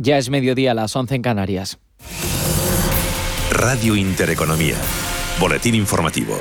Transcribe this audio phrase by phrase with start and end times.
[0.00, 1.78] Ya es mediodía a las 11 en Canarias.
[3.50, 4.76] Radio Intereconomía.
[5.40, 6.40] Boletín informativo.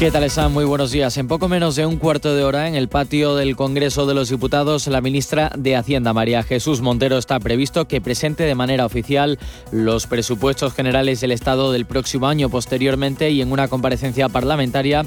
[0.00, 0.50] ¿Qué tal están?
[0.54, 1.18] Muy buenos días.
[1.18, 4.30] En poco menos de un cuarto de hora, en el patio del Congreso de los
[4.30, 9.38] Diputados, la ministra de Hacienda, María Jesús Montero, está previsto que presente de manera oficial
[9.72, 12.48] los presupuestos generales del Estado del próximo año.
[12.48, 15.04] Posteriormente, y en una comparecencia parlamentaria,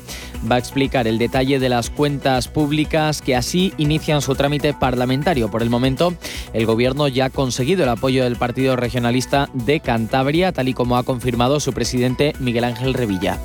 [0.50, 5.50] va a explicar el detalle de las cuentas públicas que así inician su trámite parlamentario.
[5.50, 6.14] Por el momento,
[6.54, 10.98] el Gobierno ya ha conseguido el apoyo del Partido Regionalista de Cantabria, tal y como
[10.98, 13.40] ha confirmado su presidente Miguel Ángel Revilla.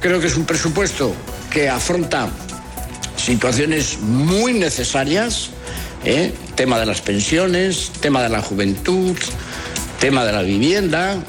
[0.00, 1.14] Creo que es un presupuesto
[1.50, 2.28] que afronta
[3.16, 5.50] situaciones muy necesarias,
[6.04, 6.32] ¿eh?
[6.54, 9.16] tema de las pensiones, tema de la juventud,
[9.98, 11.22] tema de la vivienda,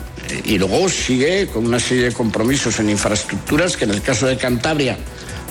[0.44, 4.38] y luego sigue con una serie de compromisos en infraestructuras que en el caso de
[4.38, 4.98] Cantabria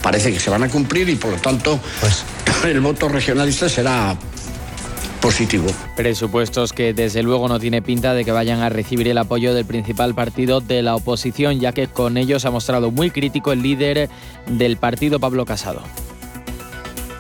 [0.03, 2.25] parece que se van a cumplir y por lo tanto pues.
[2.65, 4.17] el voto regionalista será
[5.27, 5.67] positivo.
[5.97, 9.65] Presupuestos que desde luego no tiene pinta de que vayan a recibir el apoyo del
[9.65, 14.09] principal partido de la oposición, ya que con ellos ha mostrado muy crítico el líder
[14.47, 15.83] del partido, Pablo Casado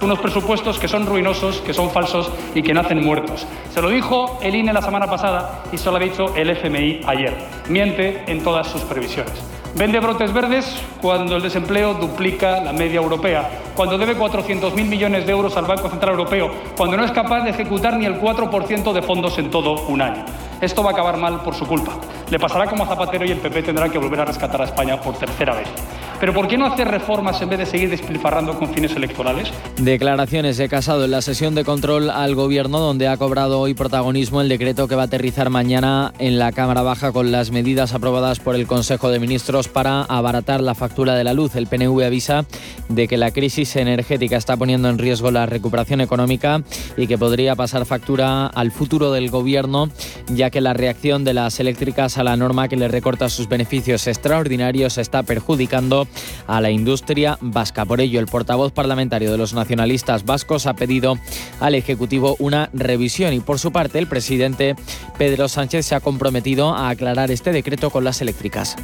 [0.03, 3.47] unos presupuestos que son ruinosos, que son falsos y que nacen muertos.
[3.73, 7.01] Se lo dijo el INE la semana pasada y se lo ha dicho el FMI
[7.07, 7.35] ayer.
[7.71, 9.33] Miente en todas sus previsiones.
[9.77, 10.65] Vende brotes verdes
[11.03, 15.91] cuando el desempleo duplica la media europea, cuando debe 400.000 millones de euros al Banco
[15.91, 19.87] Central Europeo, cuando no es capaz de ejecutar ni el 4% de fondos en todo
[19.89, 20.25] un año.
[20.63, 21.93] Esto va a acabar mal por su culpa.
[22.31, 24.99] Le pasará como a Zapatero y el PP tendrá que volver a rescatar a España
[24.99, 25.69] por tercera vez.
[26.19, 29.53] Pero ¿por qué no hacer reformas en vez de seguir despilfarrando con fines electorales?
[29.77, 34.41] Declaraciones de Casado en la sesión de control al gobierno donde ha cobrado hoy protagonismo
[34.41, 38.41] el decreto que va a aterrizar mañana en la Cámara Baja con las medidas aprobadas
[38.41, 41.55] por el Consejo de Ministros para abaratar la factura de la luz.
[41.55, 42.47] El PNV avisa
[42.89, 46.63] de que la crisis energética está poniendo en riesgo la recuperación económica
[46.97, 49.91] y que podría pasar factura al futuro del gobierno,
[50.29, 54.07] ya que la reacción de las eléctricas a la norma que le recorta sus beneficios
[54.07, 56.06] extraordinarios está perjudicando
[56.47, 57.85] a la industria vasca.
[57.85, 61.19] Por ello, el portavoz parlamentario de los nacionalistas vascos ha pedido
[61.61, 64.77] al Ejecutivo una revisión y por su parte el presidente
[65.19, 68.77] Pedro Sánchez se ha comprometido a aclarar este decreto con las eléctricas.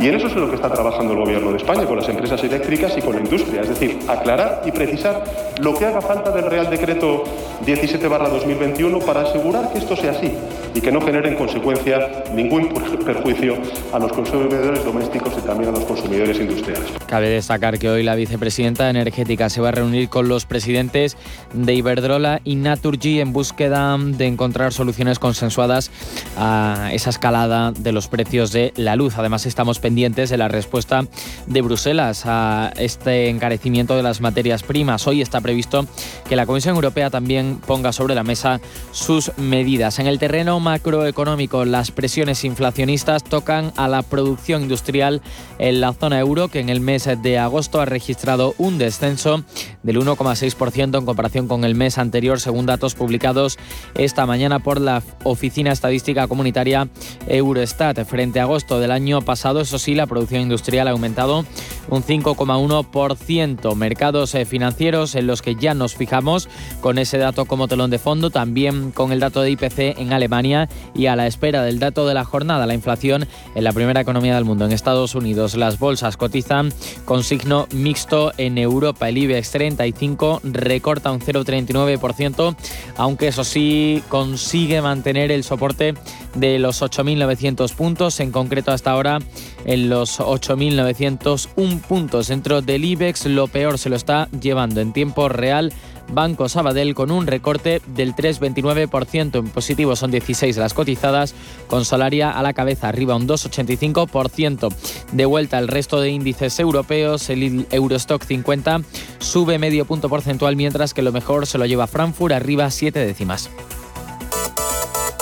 [0.00, 2.08] Y en eso es en lo que está trabajando el Gobierno de España, con las
[2.08, 3.62] empresas eléctricas y con la industria.
[3.62, 5.24] Es decir, aclarar y precisar
[5.60, 7.24] lo que haga falta del Real Decreto
[7.64, 10.32] 17-2021 para asegurar que esto sea así
[10.74, 12.68] y que no genere en consecuencia ningún
[13.04, 13.56] perjuicio
[13.92, 16.84] a los consumidores domésticos y también a los consumidores industriales.
[17.06, 21.16] Cabe destacar que hoy la vicepresidenta energética se va a reunir con los presidentes
[21.52, 25.92] de Iberdrola y Naturgy en búsqueda de encontrar soluciones consensuadas
[26.36, 29.14] a esa escalada de los precios de la luz.
[29.16, 31.04] Además, estamos pendientes de la respuesta
[31.46, 35.06] de Bruselas a este encarecimiento de las materias primas.
[35.06, 35.86] Hoy está previsto
[36.26, 38.62] que la Comisión Europea también ponga sobre la mesa
[38.92, 39.98] sus medidas.
[39.98, 45.20] En el terreno macroeconómico, las presiones inflacionistas tocan a la producción industrial
[45.58, 49.44] en la zona euro, que en el mes de agosto ha registrado un descenso
[49.82, 53.58] del 1,6% en comparación con el mes anterior, según datos publicados
[53.96, 56.88] esta mañana por la Oficina Estadística Comunitaria
[57.26, 58.02] Eurostat.
[58.06, 61.44] Frente a agosto del año pasado, eso sí, la producción industrial ha aumentado
[61.88, 63.74] un 5,1%.
[63.74, 66.48] Mercados eh, financieros en los que ya nos fijamos
[66.80, 70.68] con ese dato como telón de fondo, también con el dato de IPC en Alemania
[70.94, 74.34] y a la espera del dato de la jornada, la inflación en la primera economía
[74.34, 74.64] del mundo.
[74.64, 76.72] En Estados Unidos las bolsas cotizan
[77.04, 79.08] con signo mixto en Europa.
[79.08, 82.56] El IBEX 35 recorta un 0,39%,
[82.96, 85.94] aunque eso sí consigue mantener el soporte
[86.34, 89.18] de los 8.900 puntos, en concreto hasta ahora
[89.64, 92.28] en los 8.901 puntos.
[92.28, 95.72] Dentro del IBEX lo peor se lo está llevando en tiempo real
[96.12, 99.38] Banco Sabadell con un recorte del 3,29%.
[99.38, 101.34] En positivo son 16 las cotizadas,
[101.66, 104.74] con Solaria a la cabeza, arriba un 2,85%.
[105.12, 108.82] De vuelta el resto de índices europeos, el Eurostock 50
[109.18, 113.50] sube medio punto porcentual, mientras que lo mejor se lo lleva Frankfurt, arriba 7 décimas.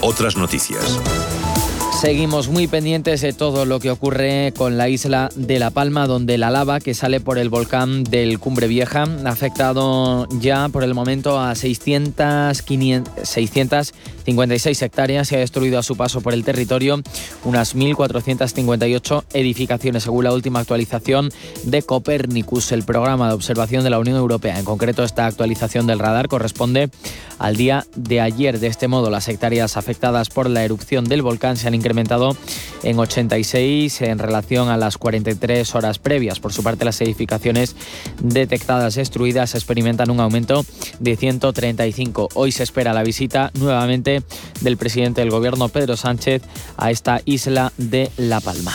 [0.02, 0.98] Otras noticias.
[2.02, 6.36] Seguimos muy pendientes de todo lo que ocurre con la isla de La Palma, donde
[6.36, 10.94] la lava que sale por el volcán del Cumbre Vieja ha afectado ya por el
[10.94, 17.00] momento a 600, 656 hectáreas y ha destruido a su paso por el territorio
[17.44, 21.28] unas 1.458 edificaciones, según la última actualización
[21.62, 24.58] de Copernicus, el programa de observación de la Unión Europea.
[24.58, 26.90] En concreto, esta actualización del radar corresponde
[27.38, 28.58] al día de ayer.
[28.58, 31.91] De este modo, las hectáreas afectadas por la erupción del volcán se han incrementado
[32.82, 36.40] en 86 en relación a las 43 horas previas.
[36.40, 37.76] Por su parte, las edificaciones
[38.20, 40.64] detectadas destruidas experimentan un aumento
[40.98, 42.28] de 135.
[42.34, 44.22] Hoy se espera la visita nuevamente
[44.60, 46.42] del presidente del gobierno, Pedro Sánchez,
[46.76, 48.72] a esta isla de La Palma.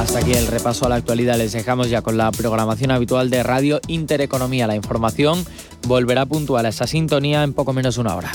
[0.00, 1.36] Hasta aquí el repaso a la actualidad.
[1.36, 4.66] Les dejamos ya con la programación habitual de Radio Intereconomía.
[4.66, 5.44] La información
[5.86, 8.32] volverá puntual a esa sintonía en poco menos de una hora.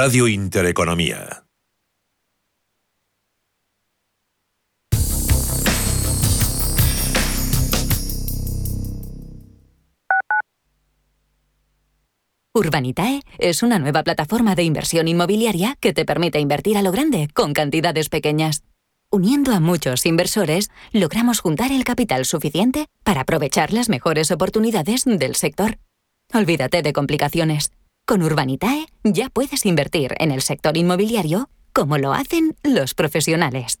[0.00, 1.42] Radio Intereconomía.
[12.54, 17.26] Urbanitae es una nueva plataforma de inversión inmobiliaria que te permite invertir a lo grande
[17.34, 18.62] con cantidades pequeñas.
[19.10, 25.34] Uniendo a muchos inversores, logramos juntar el capital suficiente para aprovechar las mejores oportunidades del
[25.34, 25.78] sector.
[26.32, 27.72] Olvídate de complicaciones.
[28.08, 33.80] Con Urbanitae ya puedes invertir en el sector inmobiliario como lo hacen los profesionales.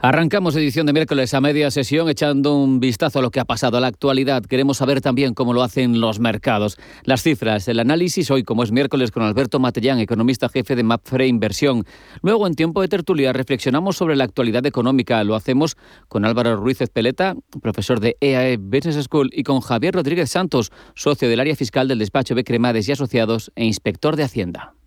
[0.00, 3.78] Arrancamos edición de miércoles a media sesión echando un vistazo a lo que ha pasado
[3.78, 4.44] a la actualidad.
[4.44, 6.78] Queremos saber también cómo lo hacen los mercados.
[7.02, 11.26] Las cifras, el análisis hoy, como es miércoles, con Alberto Matellán, economista jefe de Mapfre
[11.26, 11.84] Inversión.
[12.22, 15.24] Luego, en tiempo de tertulia, reflexionamos sobre la actualidad económica.
[15.24, 20.30] Lo hacemos con Álvaro Ruiz Espeleta, profesor de EAE Business School, y con Javier Rodríguez
[20.30, 22.44] Santos, socio del área fiscal del despacho B.
[22.44, 24.77] Cremades y Asociados e inspector de Hacienda.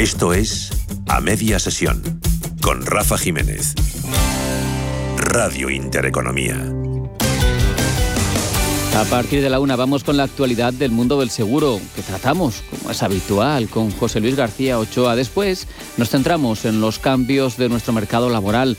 [0.00, 0.70] Esto es
[1.08, 2.22] A Media Sesión
[2.62, 3.74] con Rafa Jiménez.
[5.18, 6.56] Radio Intereconomía.
[8.96, 12.62] A partir de la una vamos con la actualidad del mundo del seguro que tratamos,
[12.70, 15.16] como es habitual, con José Luis García Ochoa.
[15.16, 18.78] Después nos centramos en los cambios de nuestro mercado laboral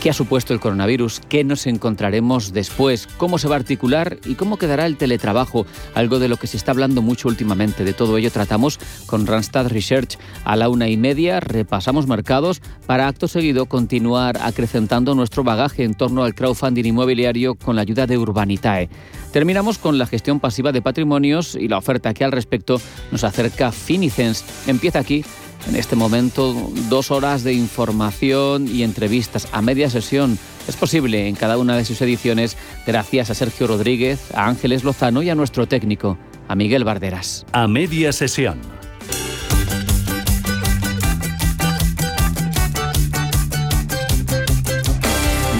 [0.00, 1.20] ¿Qué ha supuesto el coronavirus?
[1.28, 3.06] ¿Qué nos encontraremos después?
[3.18, 4.16] ¿Cómo se va a articular?
[4.24, 5.66] ¿Y cómo quedará el teletrabajo?
[5.94, 7.84] Algo de lo que se está hablando mucho últimamente.
[7.84, 10.18] De todo ello tratamos con Randstad Research.
[10.44, 15.94] A la una y media repasamos mercados para acto seguido continuar acrecentando nuestro bagaje en
[15.94, 18.88] torno al crowdfunding inmobiliario con la ayuda de Urbanitae.
[19.32, 22.80] Terminamos con la gestión pasiva de patrimonios y la oferta que al respecto
[23.12, 24.44] nos acerca Finicens.
[24.66, 25.24] Empieza aquí
[25.68, 26.54] en este momento,
[26.88, 30.38] dos horas de información y entrevistas a media sesión.
[30.68, 35.22] Es posible en cada una de sus ediciones gracias a Sergio Rodríguez, a Ángeles Lozano
[35.22, 37.46] y a nuestro técnico, a Miguel Barderas.
[37.52, 38.79] A media sesión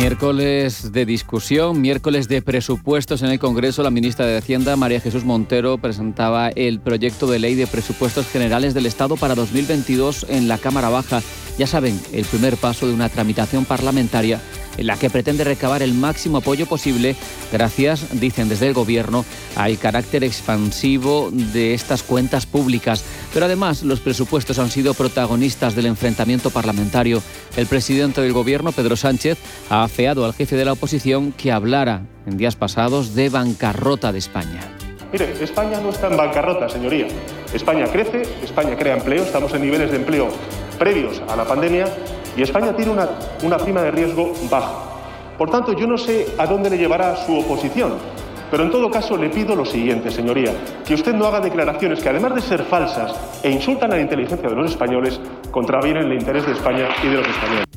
[0.00, 3.82] Miércoles de discusión, miércoles de presupuestos en el Congreso.
[3.82, 8.72] La ministra de Hacienda, María Jesús Montero, presentaba el proyecto de ley de presupuestos generales
[8.72, 11.20] del Estado para 2022 en la Cámara Baja.
[11.60, 14.40] Ya saben, el primer paso de una tramitación parlamentaria
[14.78, 17.16] en la que pretende recabar el máximo apoyo posible
[17.52, 19.26] gracias, dicen desde el Gobierno,
[19.56, 23.04] al carácter expansivo de estas cuentas públicas.
[23.34, 27.22] Pero además los presupuestos han sido protagonistas del enfrentamiento parlamentario.
[27.58, 29.36] El presidente del Gobierno, Pedro Sánchez,
[29.68, 34.18] ha afeado al jefe de la oposición que hablara en días pasados de bancarrota de
[34.18, 34.62] España.
[35.12, 37.08] Mire, España no está en bancarrota, señoría.
[37.52, 40.30] España crece, España crea empleo, estamos en niveles de empleo
[40.80, 41.84] previos a la pandemia
[42.34, 43.06] y España tiene una,
[43.42, 44.72] una prima de riesgo baja.
[45.36, 47.98] Por tanto, yo no sé a dónde le llevará su oposición,
[48.50, 50.52] pero en todo caso le pido lo siguiente, señoría,
[50.86, 54.48] que usted no haga declaraciones que además de ser falsas e insultan a la inteligencia
[54.48, 55.20] de los españoles,
[55.50, 57.69] contravienen el interés de España y de los españoles.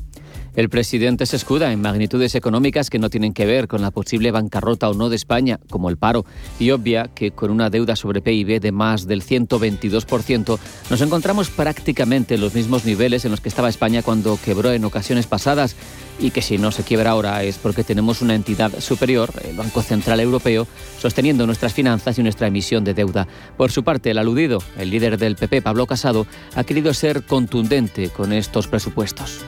[0.56, 4.30] El presidente se escuda en magnitudes económicas que no tienen que ver con la posible
[4.30, 6.26] bancarrota o no de España, como el paro,
[6.60, 10.60] y obvia que con una deuda sobre PIB de más del 122%
[10.92, 14.86] nos encontramos prácticamente en los mismos niveles en los que estaba España cuando quebró en
[14.86, 15.76] ocasiones pasadas
[16.20, 19.82] y que si no se quiebra ahora es porque tenemos una entidad superior, el Banco
[19.82, 20.68] Central Europeo,
[21.00, 23.28] sosteniendo nuestras finanzas y nuestra emisión de deuda.
[23.58, 28.10] Por su parte, el aludido, el líder del PP, Pablo Casado, ha querido ser contundente
[28.10, 29.44] con estos presupuestos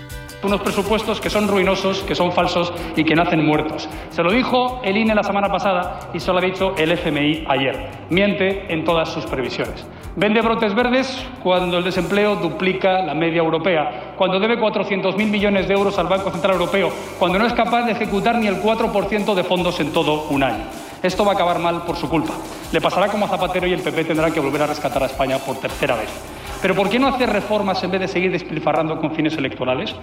[0.45, 3.89] unos presupuestos que son ruinosos, que son falsos y que nacen muertos.
[4.09, 7.45] Se lo dijo el INE la semana pasada y se lo ha dicho el FMI
[7.47, 7.89] ayer.
[8.09, 9.85] Miente en todas sus previsiones.
[10.15, 15.73] Vende brotes verdes cuando el desempleo duplica la media europea, cuando debe 400.000 millones de
[15.73, 19.43] euros al Banco Central Europeo, cuando no es capaz de ejecutar ni el 4% de
[19.43, 20.63] fondos en todo un año.
[21.03, 22.33] Esto va a acabar mal por su culpa.
[22.71, 25.37] Le pasará como a Zapatero y el PP tendrá que volver a rescatar a España
[25.37, 26.09] por tercera vez.
[26.65, 29.93] Pero ¿por qué no hacer reformas en vez de seguir despilfarrando con fines electorales?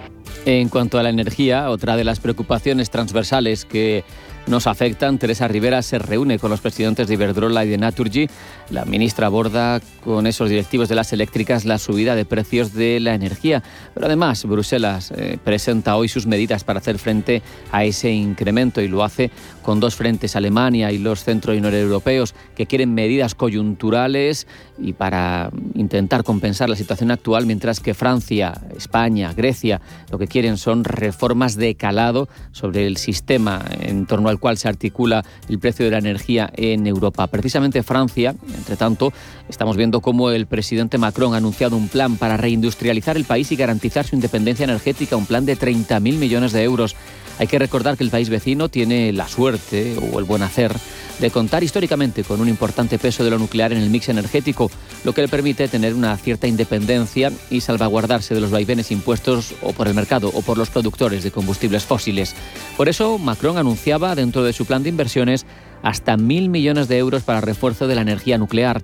[0.45, 4.05] En cuanto a la energía, otra de las preocupaciones transversales que
[4.47, 5.17] nos afectan.
[5.17, 8.27] Teresa Rivera se reúne con los presidentes de Iberdrola y de Naturgy.
[8.69, 13.13] La ministra aborda con esos directivos de las eléctricas la subida de precios de la
[13.13, 13.63] energía.
[13.93, 17.41] Pero además, Bruselas eh, presenta hoy sus medidas para hacer frente
[17.71, 19.31] a ese incremento y lo hace
[19.63, 25.49] con dos frentes, Alemania y los centro y noreuropeos, que quieren medidas coyunturales y para
[25.73, 31.55] intentar compensar la situación actual, mientras que Francia, España, Grecia, lo que quieren son reformas
[31.55, 35.97] de calado sobre el sistema en torno al cual se articula el precio de la
[35.97, 37.27] energía en Europa.
[37.27, 39.13] Precisamente Francia, entre tanto,
[39.49, 43.55] estamos viendo cómo el presidente Macron ha anunciado un plan para reindustrializar el país y
[43.55, 46.95] garantizar su independencia energética, un plan de 30.000 millones de euros.
[47.39, 50.73] Hay que recordar que el país vecino tiene la suerte o el buen hacer
[51.19, 54.71] de contar históricamente con un importante peso de lo nuclear en el mix energético,
[55.03, 59.73] lo que le permite tener una cierta independencia y salvaguardarse de los vaivenes impuestos o
[59.73, 62.35] por el mercado o por los productores de combustibles fósiles.
[62.77, 65.45] Por eso, Macron anunciaba dentro de su plan de inversiones
[65.81, 68.81] hasta mil millones de euros para refuerzo de la energía nuclear.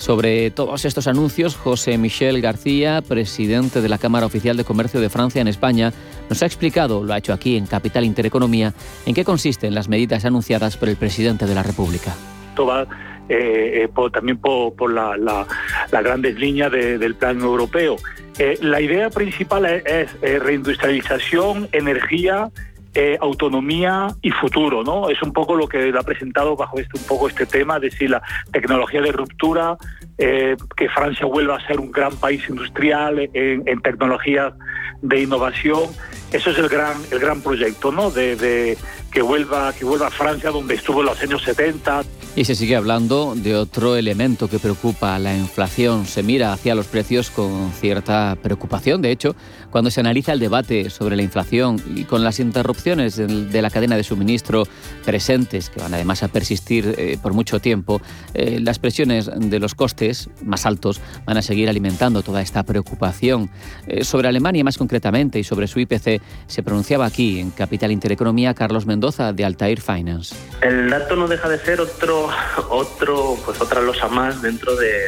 [0.00, 5.10] Sobre todos estos anuncios, José Michel García, presidente de la Cámara Oficial de Comercio de
[5.10, 5.92] Francia en España,
[6.30, 8.72] nos ha explicado, lo ha hecho aquí en Capital Intereconomía,
[9.04, 12.14] en qué consisten las medidas anunciadas por el presidente de la República.
[12.48, 12.86] Esto va
[13.28, 15.46] eh, eh, también por, las
[15.90, 17.96] grandes líneas del plan europeo.
[18.38, 22.50] Eh, la idea principal es reindustrialización, energía,
[22.94, 25.10] eh, autonomía y futuro, ¿no?
[25.10, 28.10] Es un poco lo que ha presentado bajo este un poco este tema, es decir,
[28.10, 29.76] la tecnología de ruptura,
[30.18, 34.54] eh, que Francia vuelva a ser un gran país industrial en, en tecnologías
[35.02, 35.84] de innovación.
[36.32, 38.10] Eso es el gran el gran proyecto, ¿no?
[38.10, 38.76] De,
[39.10, 42.02] que vuelva que vuelva a Francia donde estuvo en los años 70.
[42.36, 46.06] Y se sigue hablando de otro elemento que preocupa, la inflación.
[46.06, 49.02] Se mira hacia los precios con cierta preocupación.
[49.02, 49.34] De hecho,
[49.70, 53.96] cuando se analiza el debate sobre la inflación y con las interrupciones de la cadena
[53.96, 54.64] de suministro
[55.04, 58.00] presentes, que van además a persistir eh, por mucho tiempo,
[58.34, 63.50] eh, las presiones de los costes más altos van a seguir alimentando toda esta preocupación.
[63.86, 68.54] Eh, sobre Alemania más concretamente y sobre su IPC, se pronunciaba aquí en Capital Intereconomía
[68.54, 70.34] Carlos Mendoza de Altair Finance.
[70.62, 72.28] El dato no deja de ser otro
[72.68, 75.06] otro, pues otra losa más dentro de,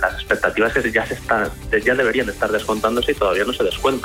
[0.00, 1.50] las expectativas que ya se está,
[1.84, 4.03] ya deberían estar descontándose y todavía no se descuentan.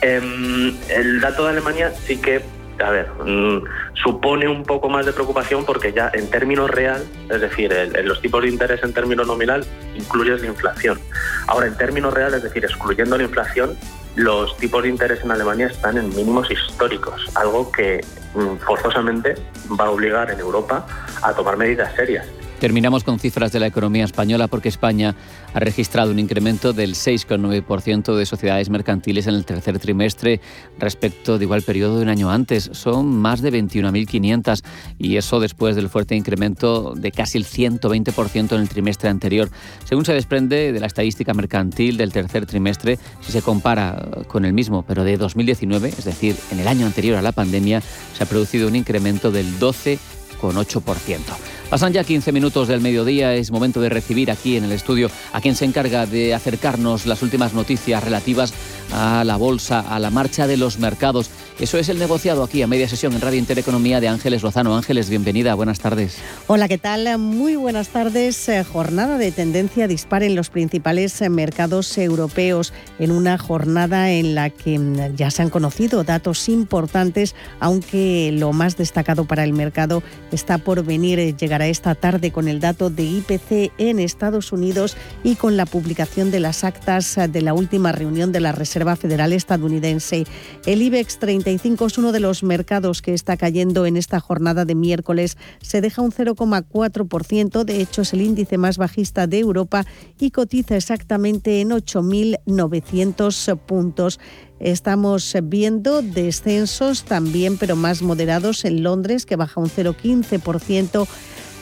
[0.00, 2.42] Em, el dato de Alemania sí que
[2.80, 3.64] a ver, mm,
[3.94, 7.72] supone un poco más de preocupación porque ya en términos real, es decir,
[8.04, 9.64] los tipos de interés en términos nominal,
[9.94, 10.98] incluyes la inflación.
[11.46, 13.76] Ahora, en términos real, es decir, excluyendo la inflación,
[14.16, 19.34] los tipos de interés en Alemania están en mínimos históricos, algo que mm, forzosamente
[19.80, 20.86] va a obligar en Europa
[21.22, 22.26] a tomar medidas serias.
[22.62, 25.16] Terminamos con cifras de la economía española porque España
[25.52, 30.40] ha registrado un incremento del 6,9% de sociedades mercantiles en el tercer trimestre
[30.78, 32.70] respecto de igual periodo de un año antes.
[32.72, 34.62] Son más de 21.500
[34.96, 39.50] y eso después del fuerte incremento de casi el 120% en el trimestre anterior.
[39.82, 44.52] Según se desprende de la estadística mercantil del tercer trimestre, si se compara con el
[44.52, 48.26] mismo, pero de 2019, es decir, en el año anterior a la pandemia, se ha
[48.26, 51.51] producido un incremento del 12,8%.
[51.72, 55.40] Pasan ya 15 minutos del mediodía, es momento de recibir aquí en el estudio a
[55.40, 58.52] quien se encarga de acercarnos las últimas noticias relativas
[58.92, 61.30] a la bolsa, a la marcha de los mercados.
[61.62, 64.76] Eso es el negociado aquí a media sesión en Radio Intereconomía de Ángeles Lozano.
[64.76, 66.16] Ángeles, bienvenida, buenas tardes.
[66.48, 67.18] Hola, ¿qué tal?
[67.18, 68.48] Muy buenas tardes.
[68.48, 74.34] Eh, jornada de tendencia dispar en los principales eh, mercados europeos, en una jornada en
[74.34, 79.52] la que mm, ya se han conocido datos importantes, aunque lo más destacado para el
[79.52, 80.02] mercado
[80.32, 81.20] está por venir.
[81.20, 85.66] Eh, llegar esta tarde con el dato de IPC en Estados Unidos y con la
[85.66, 90.24] publicación de las actas de la última reunión de la Reserva Federal estadounidense.
[90.66, 94.74] El IBEX 35 es uno de los mercados que está cayendo en esta jornada de
[94.74, 95.36] miércoles.
[95.60, 99.84] Se deja un 0,4%, de hecho es el índice más bajista de Europa
[100.18, 104.20] y cotiza exactamente en 8.900 puntos.
[104.60, 111.08] Estamos viendo descensos también, pero más moderados en Londres, que baja un 0,15%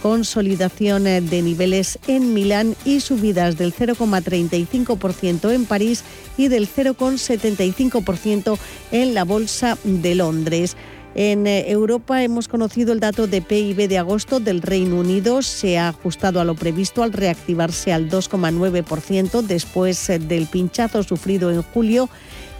[0.02, 6.04] consolidación eh, de niveles en Milán y subidas del 0,35% en París
[6.36, 8.58] y del 0,75%
[8.92, 10.76] en la Bolsa de Londres.
[11.14, 15.42] En eh, Europa hemos conocido el dato de PIB de agosto del Reino Unido.
[15.42, 21.50] Se ha ajustado a lo previsto al reactivarse al 2,9% después eh, del pinchazo sufrido
[21.50, 22.08] en julio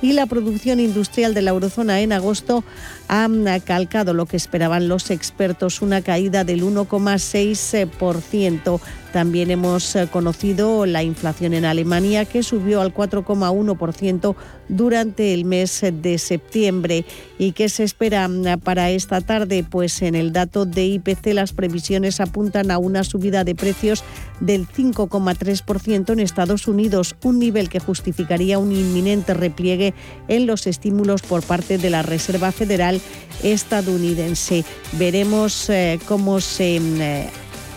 [0.03, 2.65] y la producción industrial de la eurozona en agosto
[3.11, 3.29] ha
[3.65, 8.81] calcado lo que esperaban los expertos, una caída del 1,6%.
[9.13, 14.37] También hemos eh, conocido la inflación en Alemania que subió al 4,1%
[14.69, 17.05] durante el mes de septiembre.
[17.39, 19.65] ¿Y qué se espera mm, para esta tarde?
[19.69, 24.05] Pues en el dato de IPC las previsiones apuntan a una subida de precios
[24.41, 29.95] del 5,3% en Estados Unidos, un nivel que justificaría un inminente repliegue
[30.29, 33.01] en los estímulos por parte de la Reserva Federal
[33.43, 34.65] estadounidense.
[34.93, 37.31] Veremos eh, cómo se mm, eh,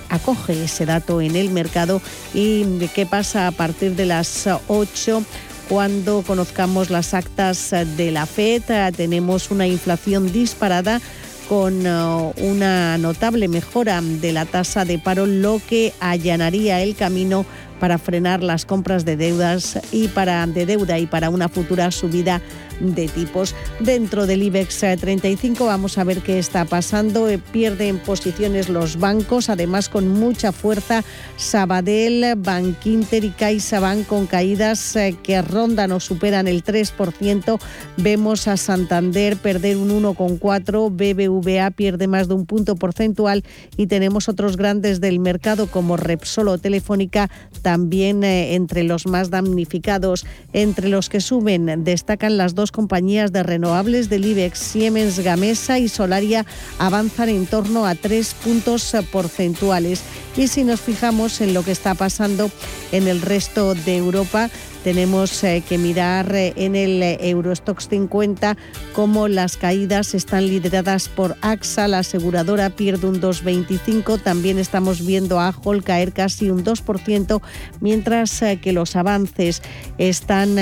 [0.10, 2.01] acoge ese dato en el mercado
[2.34, 5.23] y qué pasa a partir de las 8
[5.69, 8.93] cuando conozcamos las actas de la FED.
[8.95, 11.01] Tenemos una inflación disparada
[11.49, 17.45] con una notable mejora de la tasa de paro, lo que allanaría el camino
[17.79, 22.41] para frenar las compras de deudas y para de deuda y para una futura subida
[22.79, 23.55] de tipos.
[23.79, 27.29] Dentro del IBEX 35 vamos a ver qué está pasando.
[27.29, 31.03] Eh, pierden posiciones los bancos, además con mucha fuerza
[31.38, 37.59] Sabadell, Bankinter y CaixaBank con caídas eh, que rondan o superan el 3%.
[37.97, 43.43] Vemos a Santander perder un 1,4, BBVA pierde más de un punto porcentual
[43.77, 47.29] y tenemos otros grandes del mercado como Repsol o Telefónica
[47.63, 50.28] también eh, entre los más damnificados.
[50.54, 55.89] Entre los que suben destacan las dos compañías de renovables del IBEX, Siemens Gamesa y
[55.89, 56.45] Solaria,
[56.78, 60.04] avanzan en torno a tres puntos porcentuales.
[60.38, 62.52] Y si nos fijamos en lo que está pasando
[62.91, 64.49] en el resto de Europa,
[64.84, 68.58] tenemos eh, que mirar eh, en el eh, Eurostox 50
[68.93, 75.39] cómo las caídas están lideradas por AXA, la aseguradora pierde un 2,25, también estamos viendo
[75.39, 77.41] a Hol caer casi un 2%,
[77.80, 79.62] mientras que los avances
[79.98, 80.56] están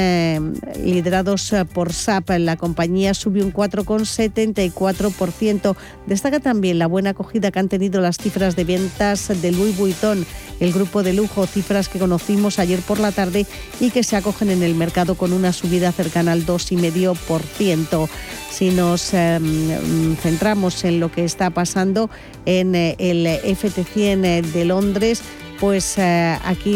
[0.81, 5.75] liderados por SAP, la compañía sube un 4,74%.
[6.07, 10.25] Destaca también la buena acogida que han tenido las cifras de ventas de Louis Vuitton,
[10.59, 13.45] el grupo de lujo, cifras que conocimos ayer por la tarde
[13.79, 18.09] y que se acogen en el mercado con una subida cercana al 2,5%.
[18.51, 22.09] Si nos em, centramos en lo que está pasando
[22.45, 25.21] en eh, el FT100 eh, de Londres,
[25.59, 26.75] pues eh, aquí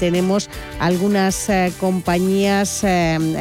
[0.00, 2.84] tenemos algunas compañías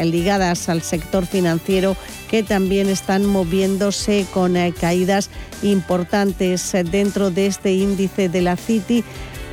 [0.04, 1.98] ligadas al sector financiero
[2.30, 5.32] que también están moviéndose con caídas
[5.64, 9.04] importantes dentro de este índice de la City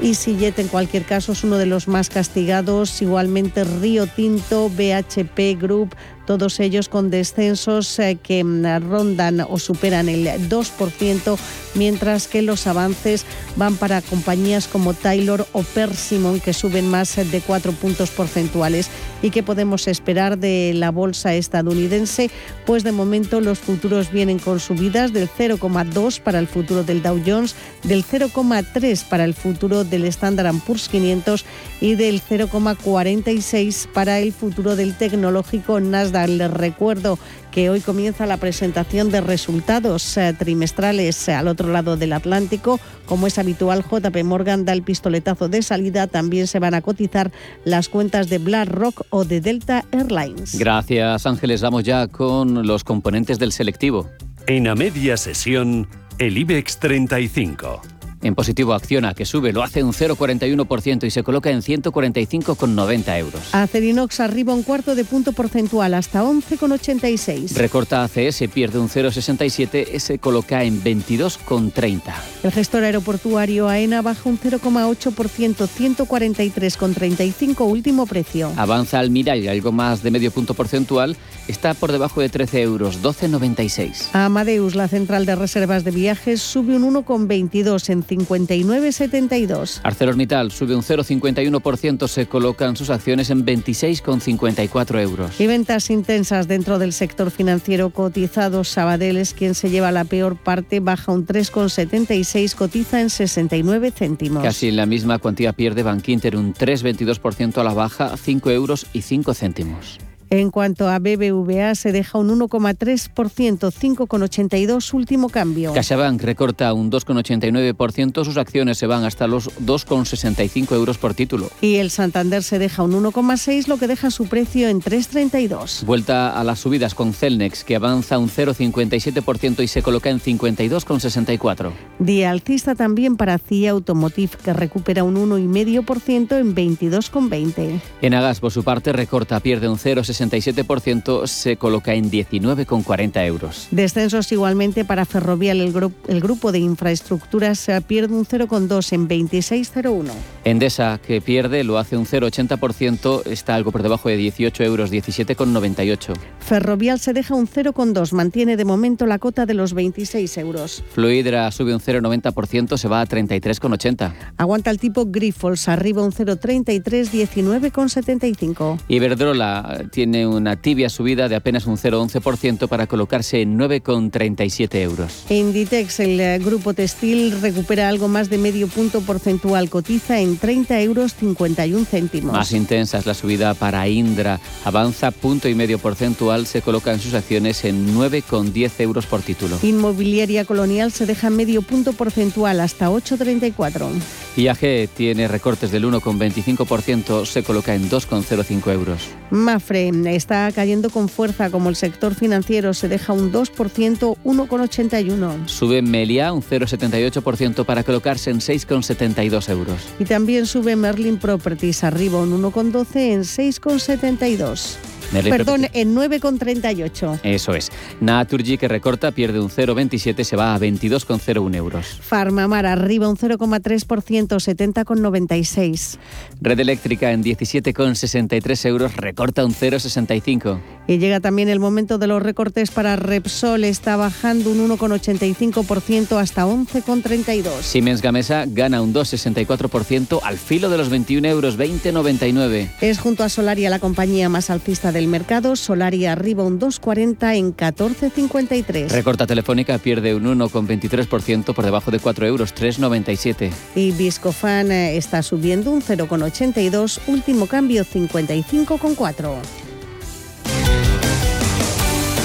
[0.03, 3.01] y Sillet en cualquier caso es uno de los más castigados.
[3.01, 5.95] Igualmente Río Tinto, BHP Group,
[6.27, 11.39] todos ellos con descensos eh, que mm, rondan o superan el 2%,
[11.75, 13.25] mientras que los avances
[13.57, 18.89] van para compañías como Taylor o Persimmon, que suben más de 4 puntos porcentuales.
[19.23, 22.31] ¿Y qué podemos esperar de la bolsa estadounidense?
[22.67, 27.21] Pues de momento los futuros vienen con subidas del 0,2 para el futuro del Dow
[27.25, 27.55] Jones,
[27.85, 31.45] del 0,3 para el futuro del Standard Poor's 500
[31.81, 36.12] y del 0,46 para el futuro del tecnológico Nasdaq.
[36.13, 37.19] Les recuerdo
[37.51, 42.79] que hoy comienza la presentación de resultados eh, trimestrales al otro lado del Atlántico.
[43.07, 46.07] Como es habitual, JP Morgan da el pistoletazo de salida.
[46.07, 47.33] También se van a cotizar
[47.65, 50.59] las cuentas de BlackRock o de Delta Airlines.
[50.59, 51.63] Gracias, Ángeles.
[51.63, 54.09] Vamos ya con los componentes del selectivo.
[54.47, 57.81] En a media sesión, el IBEX 35.
[58.23, 63.53] En positivo Acciona, que sube, lo hace un 0,41% y se coloca en 145,90 euros.
[63.53, 67.57] Acerinox arriba un cuarto de punto porcentual hasta 11,86.
[67.57, 72.01] Recorta ACS, pierde un 0,67 y se coloca en 22,30.
[72.45, 78.53] El gestor aeroportuario AENA baja un 0,8%, 143,35 último precio.
[78.57, 81.17] Avanza Almira y algo más de medio punto porcentual,
[81.49, 84.11] está por debajo de 13 euros, 12,96.
[84.13, 89.81] Amadeus, la central de reservas de viajes, sube un 1,22 en 59,72.
[89.83, 95.41] ArcelorMittal sube un 0,51%, se colocan sus acciones en 26,54 euros.
[95.41, 98.65] Y ventas intensas dentro del sector financiero cotizado.
[98.65, 104.43] Sabadell es quien se lleva la peor parte, baja un 3,76, cotiza en 69 céntimos.
[104.43, 109.03] Casi en la misma cuantía pierde Bankinter un 3,22% a la baja, 5 euros y
[109.03, 109.99] 5 céntimos.
[110.33, 115.75] En cuanto a BBVA, se deja un 1,3%, 5,82 último cambio.
[115.75, 121.51] CaixaBank recorta un 2,89%, sus acciones se van hasta los 2,65 euros por título.
[121.61, 125.85] Y el Santander se deja un 1,6, lo que deja su precio en 3,32.
[125.85, 131.73] Vuelta a las subidas con Celnex, que avanza un 0,57% y se coloca en 52,64.
[131.99, 137.81] Día alcista también para CIA Automotive, que recupera un 1,5% en 22,20.
[138.01, 143.69] Enagas, por su parte, recorta, pierde un 0,60 67% se coloca en 19,40 euros.
[143.71, 145.61] Descensos igualmente para Ferrovial.
[145.61, 150.11] El, gru el grupo de infraestructuras pierde un 0,2 en 26,01.
[150.45, 156.15] Endesa, que pierde, lo hace un 0,80%, está algo por debajo de 18 euros, 17,98.
[156.41, 160.83] Ferrovial se deja un 0,2, mantiene de momento la cota de los 26 euros.
[160.93, 164.13] Fluidra sube un 0,90%, se va a 33,80.
[164.37, 168.81] Aguanta el tipo Grifols, arriba un 0,33, 19,75.
[168.89, 175.25] Iberdrola tiene tiene una tibia subida de apenas un 0,11% para colocarse en 9,37 euros.
[175.31, 180.81] Inditex, el eh, grupo textil, recupera algo más de medio punto porcentual, cotiza en 30
[180.83, 182.35] euros 51 céntimos.
[182.35, 187.15] Más intensa es la subida para Indra, avanza punto y medio porcentual, se colocan sus
[187.15, 189.59] acciones en 9,10 euros por título.
[189.63, 193.89] Inmobiliaria Colonial se deja medio punto porcentual hasta 8,34.
[194.37, 199.09] IAG tiene recortes del 1,25%, se coloca en 2,05 euros.
[199.31, 205.49] Mafre está cayendo con fuerza como el sector financiero se deja un 2%, 1,81.
[205.49, 209.81] Sube Melia un 0,78% para colocarse en 6,72 euros.
[209.99, 214.92] Y también sube Merlin Properties arriba un 1,12 en 6,72.
[215.13, 217.21] Perdón, en 9,38.
[217.23, 217.71] Eso es.
[218.01, 221.99] Naturgy, que recorta, pierde un 0,27, se va a 22,01 euros.
[222.01, 225.99] Farmamar arriba un 0,3%, 70,96.
[226.41, 230.59] Red Eléctrica en 17,63 euros, recorta un 0,65.
[230.89, 236.45] Y llega también el momento de los recortes para Repsol, está bajando un 1,85% hasta
[236.45, 237.63] 11,32.
[237.63, 242.71] Siemens Gamesa gana un 2,64% al filo de los 21 euros, 20,99.
[242.81, 247.57] Es junto a Solaria la compañía más alcista del mercado, Solaria arriba un 2,40 en
[247.57, 248.91] 14,53.
[248.91, 253.51] Recorta Telefónica, pierde un 1,23% por debajo de 4 euros, 3,97.
[253.75, 259.35] Y Viscofan eh, está subiendo un 0,82, último cambio 55,4.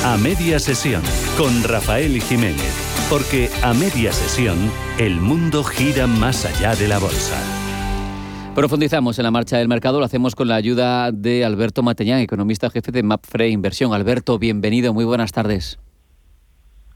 [0.03, 1.01] A media sesión
[1.37, 2.73] con Rafael Jiménez,
[3.09, 4.57] porque a media sesión
[4.97, 7.66] el mundo gira más allá de la bolsa.
[8.57, 12.71] Profundizamos en la marcha del mercado, lo hacemos con la ayuda de Alberto Mateñán, economista
[12.71, 13.93] jefe de Mapfre Inversión.
[13.93, 15.79] Alberto, bienvenido, muy buenas tardes.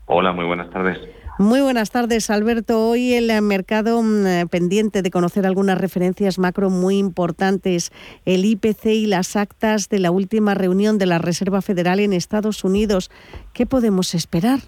[0.08, 0.98] Hola, muy buenas tardes.
[1.38, 2.90] Muy buenas tardes, Alberto.
[2.90, 7.92] Hoy el mercado mm, pendiente de conocer algunas referencias macro muy importantes,
[8.26, 12.64] el IPC y las actas de la última reunión de la Reserva Federal en Estados
[12.64, 13.12] Unidos.
[13.54, 14.62] ¿Qué podemos esperar?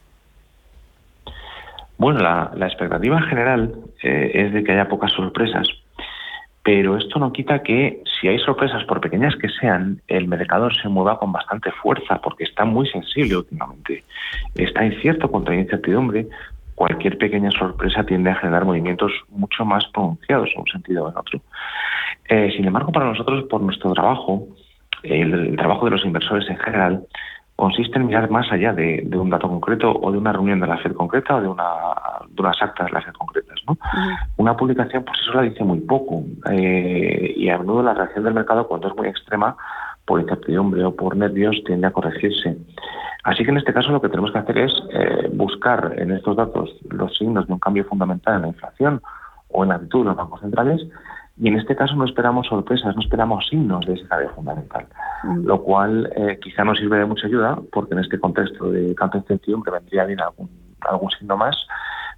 [1.97, 5.67] Bueno, la, expectativa general eh, es de que haya pocas sorpresas
[6.63, 10.87] pero esto no quita que si hay sorpresas, por pequeñas que sean, el mercado se
[10.87, 14.03] mueva con bastante fuerza porque está muy sensible últimamente.
[14.55, 16.27] Está incierto contra incertidumbre.
[16.75, 21.17] Cualquier pequeña sorpresa tiende a generar movimientos mucho más pronunciados en un sentido o en
[21.17, 21.41] otro.
[22.29, 24.47] Eh, sin embargo, para nosotros, por nuestro trabajo,
[25.03, 27.03] el, trabajo de los inversores en general,
[27.63, 30.79] consiste en mirar más allá de, un dato concreto o de una reunión de la
[30.79, 31.63] FED concreta o de, una,
[32.27, 33.57] de unas actas de la FED concretas.
[33.65, 33.77] ¿no?
[34.35, 36.25] Una publicación, pues eso la dice muy poco.
[36.51, 39.55] Eh, y a menudo la reacción del mercado, cuando es muy extrema,
[40.03, 42.57] por incertidumbre o por nervios, tiende a corregirse.
[43.23, 46.35] Así que en este caso lo que tenemos que hacer es eh, buscar en estos
[46.35, 49.01] datos los signos de un cambio fundamental en la inflación
[49.47, 50.85] o en la actitud de los bancos centrales
[51.37, 54.87] y en este caso no esperamos sorpresas, no esperamos signos de ese cambio fundamental,
[55.23, 55.45] mm.
[55.45, 59.17] lo cual eh, quizá nos sirve de mucha ayuda, porque en este contexto de tanta
[59.17, 60.49] incertidumbre vendría bien algún,
[60.81, 61.55] algún signo más,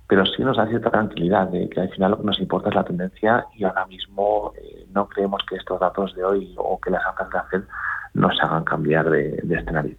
[0.07, 2.75] pero sí nos da cierta tranquilidad de que al final lo que nos importa es
[2.75, 6.91] la tendencia y ahora mismo eh, no creemos que estos datos de hoy o que
[6.91, 7.63] las actas de hacer
[8.13, 9.95] nos hagan cambiar de, de escenario.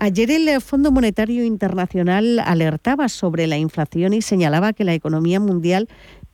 [0.00, 5.88] Ayer el Fondo Monetario Internacional alertaba sobre la inflación y señalaba que la economía mundial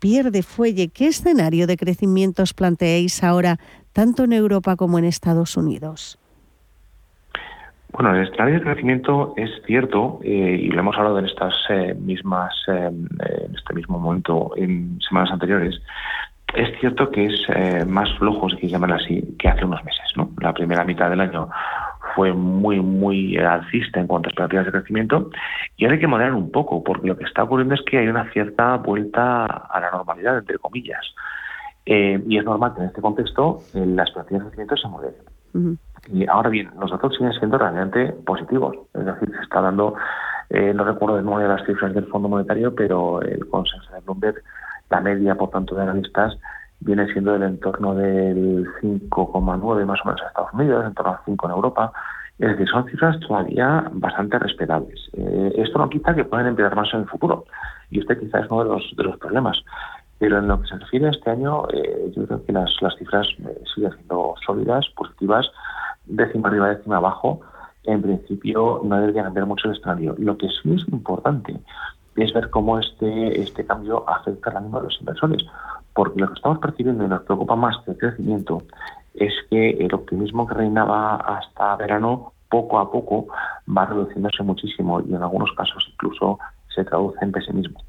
[0.07, 0.89] pierde fuelle.
[0.89, 3.57] ¿Qué escenario de crecimiento os planteáis ahora,
[3.93, 6.17] tanto en Europa como en Estados Unidos?
[7.91, 11.95] Bueno, el escenario de crecimiento es cierto eh, y lo hemos hablado en estas eh,
[11.99, 15.75] mismas, eh, en este mismo momento en semanas anteriores.
[16.55, 20.07] Es cierto que es más flojo, si quieres llamarlo así, que hace unos meses.
[20.15, 20.31] ¿no?
[20.41, 21.49] La primera mitad del año
[22.15, 25.31] fue muy, muy alcista en cuanto a expectativas de crecimiento
[25.77, 28.09] y ahora hay que moderar un poco porque lo que está ocurriendo es que hay
[28.09, 31.05] una cierta vuelta a la normalidad, entre comillas.
[31.85, 35.79] Eh, y es normal que en este contexto eh, las expectativas de crecimiento se moderen.
[36.13, 38.77] Y ahora bien, los datos siguen siendo realmente positivos.
[38.93, 39.95] Es decir, se está dando,
[40.51, 44.43] eh, no recuerdo de nuevo las cifras del Fondo Monetario, pero el consenso de Bloomberg,
[44.91, 46.37] la media, por tanto, de analistas,
[46.81, 51.19] viene siendo del entorno del 5,9 más o menos en Estados Unidos, en torno al
[51.25, 51.93] 5 en Europa.
[52.39, 55.01] Es decir, son cifras todavía bastante respetables.
[55.15, 57.47] Eh, esto no quita que pueden empeorar más en el futuro.
[57.91, 59.63] Y este quizás es uno de los, de los problemas.
[60.19, 62.97] Pero en lo que se refiere a este año, eh, yo creo que las, las
[62.97, 65.51] cifras eh, siguen siendo sólidas, positivas,
[66.05, 67.41] décima arriba, décima abajo.
[67.85, 70.15] En principio no debería cambiar mucho el escenario.
[70.19, 71.57] Lo que sí es importante
[72.17, 75.43] es ver cómo este, este cambio afecta al ánimo de los inversores
[75.97, 78.63] porque lo que estamos percibiendo y nos preocupa más que el crecimiento
[79.15, 83.27] es que el optimismo que reinaba hasta verano poco a poco
[83.67, 86.39] va reduciéndose muchísimo y en algunos casos incluso
[86.75, 87.83] se traduce en pesimismo.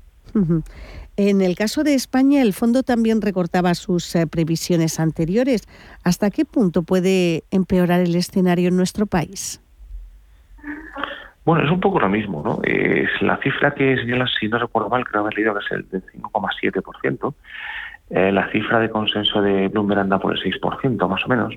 [1.17, 5.63] En el caso de España, el fondo también recortaba sus eh, previsiones anteriores.
[6.04, 9.62] ¿Hasta qué punto puede empeorar el escenario en nuestro país?
[11.43, 12.60] Bueno, es un poco lo mismo, ¿no?
[12.63, 15.89] Es la cifra que señala, si no recuerdo mal, creo haber leído que es el
[15.89, 17.34] del 5,7%.
[18.10, 21.54] Eh, la cifra de consenso de Bloomberg anda por el 6%, más o menos.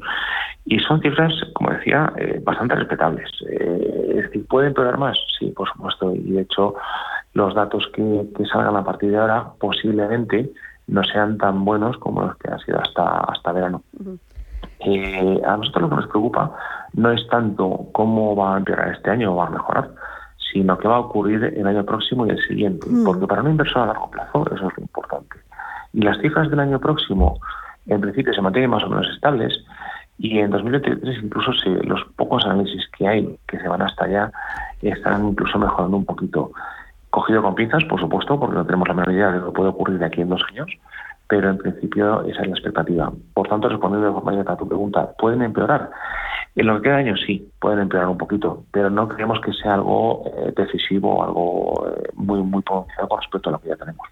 [0.65, 3.31] Y son cifras, como decía, eh, bastante respetables.
[3.49, 5.17] Eh, es decir, ¿pueden empeorar más?
[5.39, 6.13] Sí, por supuesto.
[6.13, 6.75] Y de hecho,
[7.35, 10.51] los datos que, salgan a partir de ahora posiblemente
[10.89, 13.83] no sean tan buenos como los que han sido hasta, hasta verano.
[13.95, 16.53] a nosotros lo que nos preocupa
[16.95, 19.91] no es tanto cómo va a empeorar este año o va a mejorar,
[20.53, 22.89] sino qué va a ocurrir el año próximo y el siguiente.
[23.05, 25.37] Porque para un inversor a largo plazo eso es lo importante.
[25.93, 27.39] Y las cifras del año próximo,
[27.87, 29.65] en principio, se mantienen más o menos estables.
[30.19, 34.33] Y en 2023 incluso los pocos análisis que hay, que se van hasta allá,
[34.83, 36.53] están incluso mejorando un poquito.
[37.11, 39.71] Cogido con pinzas, por supuesto, porque no tenemos la menor idea de lo que puede
[39.71, 40.71] ocurrir de aquí en dos años,
[41.31, 43.13] pero en principio esa es la expectativa.
[43.35, 45.91] Por tanto, respondiendo de forma directa a tu pregunta, ¿pueden empeorar?
[46.57, 49.75] En lo que queda año sí, pueden empeorar un poquito, pero no creemos que sea
[49.75, 54.05] algo eh, decisivo, algo eh, muy, muy pronunciado con respecto a lo que ya tenemos.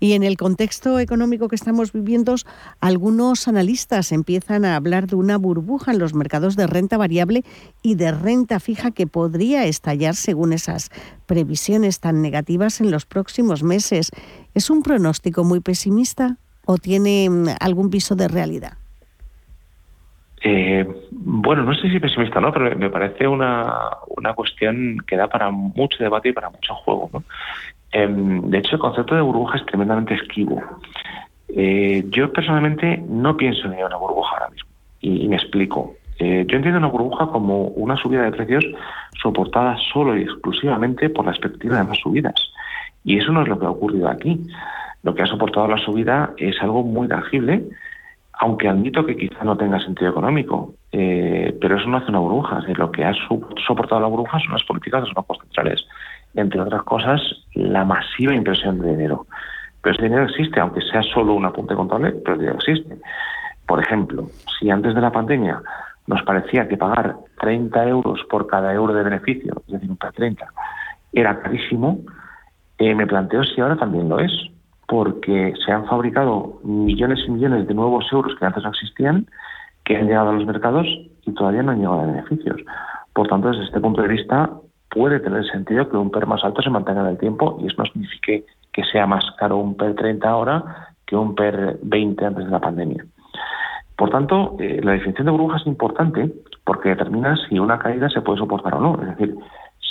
[0.00, 2.34] Y en el contexto económico que estamos viviendo,
[2.80, 7.44] algunos analistas empiezan a hablar de una burbuja en los mercados de renta variable
[7.82, 10.90] y de renta fija que podría estallar según esas
[11.26, 14.10] previsiones tan negativas en los próximos meses.
[14.58, 18.72] ¿Es un pronóstico muy pesimista o tiene mm, algún piso de realidad?
[20.42, 23.72] Eh, bueno, no sé si pesimista no, pero me parece una,
[24.16, 27.08] una cuestión que da para mucho debate y para mucho juego.
[27.12, 27.22] ¿no?
[27.92, 30.60] Em, de hecho, el concepto de burbuja es tremendamente esquivo.
[31.50, 34.70] Eh, yo personalmente no pienso en una burbuja ahora mismo.
[35.00, 35.94] Y, me explico.
[36.18, 38.66] Eh, yo entiendo una burbuja como una subida de precios
[39.22, 42.34] soportada solo y exclusivamente por la expectativa de más subidas.
[43.04, 44.42] Y eso no es lo que ha ocurrido aquí.
[45.02, 47.64] Lo que ha soportado la subida es algo muy tangible
[48.38, 52.60] aunque admito que quizá no tenga sentido económico, eh, pero eso no hace una burbuja.
[52.76, 53.12] lo que ha
[53.66, 55.84] soportado la burbuja son las políticas de los bancos centrales,
[56.34, 57.20] entre otras cosas,
[57.54, 59.26] la masiva impresión de dinero.
[59.82, 62.96] Pero ese dinero existe, aunque sea solo un apunte contable, pero el dinero existe.
[63.66, 65.60] Por ejemplo, si antes de la pandemia
[66.06, 70.46] nos parecía que pagar 30 euros por cada euro de beneficio, es decir, un 30,
[71.12, 71.98] era carísimo,
[72.78, 74.32] eh, me planteo si ahora también lo es,
[74.86, 79.26] porque se han fabricado millones y millones de nuevos euros que antes no existían,
[79.84, 80.86] que han llegado a los mercados
[81.26, 82.60] y todavía no han llegado a beneficios.
[83.12, 84.50] Por tanto, desde este punto de vista,
[84.90, 87.76] puede tener sentido que un PER más alto se mantenga en el tiempo y eso
[87.78, 92.44] no signifique que sea más caro un PER 30 ahora que un PER 20 antes
[92.44, 93.04] de la pandemia.
[93.96, 96.32] Por tanto, eh, la definición de burbuja es importante
[96.64, 99.02] porque determina si una caída se puede soportar o no.
[99.02, 99.34] Es decir,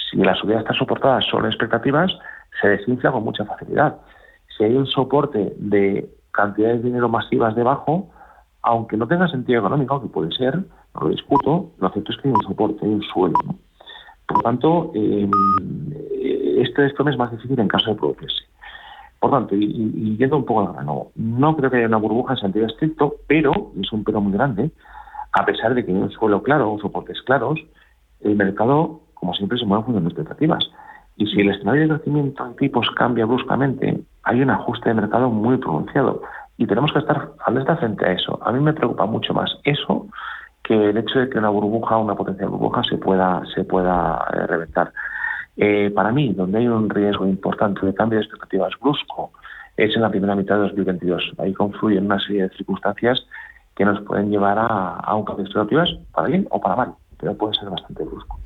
[0.09, 2.11] si la subida está soportada solo en expectativas,
[2.61, 3.97] se desinfla con mucha facilidad.
[4.57, 8.09] Si hay un soporte de cantidades de dinero masivas debajo,
[8.61, 12.27] aunque no tenga sentido económico, que puede ser, no lo discuto, lo cierto es que
[12.27, 13.35] hay un soporte, hay un suelo.
[14.27, 15.29] Por tanto, eh,
[16.57, 18.43] este esto es más difícil en caso de producirse.
[19.19, 22.39] Por tanto, y, yendo un poco al grano, no creo que haya una burbuja en
[22.39, 24.71] sentido estricto, pero, y es un pero muy grande,
[25.31, 27.59] a pesar de que hay un suelo claro, soportes claros,
[28.21, 30.69] el mercado, como siempre, se mueve en función de expectativas.
[31.17, 35.29] Y si el escenario de crecimiento en tipos cambia bruscamente, hay un ajuste de mercado
[35.29, 36.21] muy pronunciado.
[36.57, 38.39] Y tenemos que estar alerta frente a eso.
[38.43, 40.07] A mí me preocupa mucho más eso
[40.63, 44.47] que el hecho de que una burbuja, una potencial burbuja, se pueda, se pueda eh,
[44.47, 44.91] reventar.
[45.55, 49.31] Eh, para mí, donde hay un riesgo importante de cambio de expectativas brusco,
[49.75, 51.33] es en la primera mitad de 2022.
[51.39, 53.25] Ahí confluyen una serie de circunstancias
[53.75, 57.35] que nos pueden llevar a, un cambio de expectativas para bien o para mal pero
[57.35, 58.39] puede ser bastante brusco.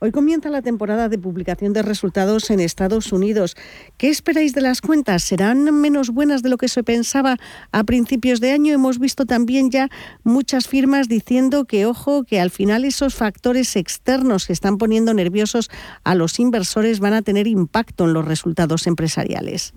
[0.00, 3.56] Hoy comienza la temporada de publicación de resultados en Estados Unidos.
[3.96, 5.22] ¿Qué esperáis de las cuentas?
[5.22, 7.36] ¿Serán menos buenas de lo que se pensaba
[7.72, 8.72] a principios de año?
[8.72, 9.88] Hemos visto también ya
[10.24, 15.70] muchas firmas diciendo que, ojo, que al final esos factores externos que están poniendo nerviosos
[16.02, 19.74] a los inversores van a tener impacto en los resultados empresariales.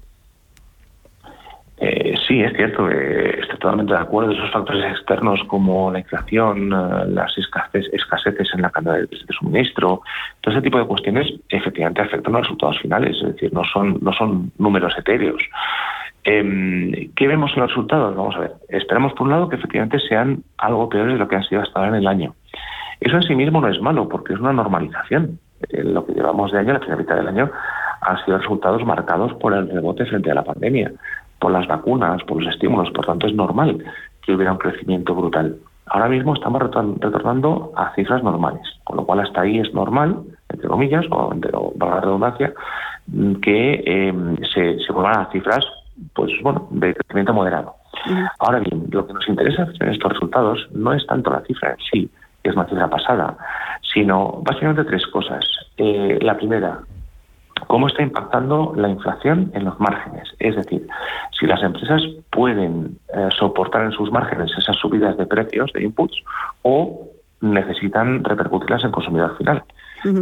[1.82, 4.32] Eh, sí, es cierto, eh, estoy totalmente de acuerdo.
[4.32, 10.02] Esos factores externos como la inflación, eh, las escasez, escaseces en la cadena de, suministro,
[10.42, 13.98] todo ese tipo de cuestiones efectivamente afectan a los resultados finales, es decir, no son,
[14.02, 15.42] no son números etéreos.
[16.26, 18.14] Em, ¿Qué vemos en los resultados?
[18.14, 21.38] Vamos a ver, esperamos por un lado que efectivamente sean algo peores de lo que
[21.38, 22.36] han sido hasta ahora en el año.
[23.00, 25.40] Eso en sí mismo no es malo porque es una normalización.
[25.72, 27.52] lo que llevamos de año, la primera mitad del año,
[28.02, 30.92] han sido resultados marcados por el rebote frente a la pandemia
[31.40, 33.84] por las vacunas, por los estímulos, por tanto es normal
[34.22, 35.58] que hubiera un crecimiento brutal.
[35.88, 40.18] Ahora mismo estamos retornando a cifras normales, con lo cual hasta ahí es normal,
[40.50, 41.34] entre comillas, o,
[41.80, 42.54] para la redundancia,
[43.42, 45.66] que em, se, se vuelvan a cifras
[46.14, 47.76] pues bueno, de crecimiento moderado.
[48.40, 51.78] Ahora bien, lo que nos interesa en estos resultados no es tanto la cifra en
[51.92, 52.12] sí,
[52.44, 53.38] que es una cifra pasada,
[53.94, 55.44] sino básicamente tres cosas.
[55.78, 56.80] Eh, la primera,
[57.68, 60.28] cómo está impactando la inflación en los márgenes.
[60.40, 60.88] Es decir,
[61.38, 66.24] si las empresas pueden eh, soportar en sus márgenes esas subidas de precios, de inputs,
[66.62, 67.08] o
[67.42, 69.64] necesitan repercutirlas en consumidor final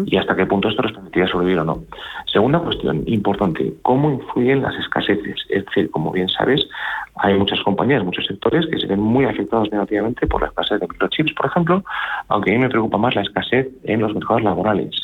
[0.06, 1.84] y hasta qué punto esto les permitiría sobrevivir o no.
[2.26, 5.36] Segunda cuestión importante, ¿cómo influyen las escaseces?
[5.50, 6.68] Es decir, como bien sabes,
[7.16, 10.88] hay muchas compañías, muchos sectores que se ven muy afectados negativamente por la escasez de
[10.88, 11.84] microchips, por ejemplo,
[12.28, 14.96] aunque a mí me preocupa más la escasez en los mercados laborales,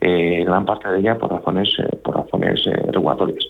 [0.00, 3.44] eh, gran parte de ella por razones, eh, por razones eh, regulatorias.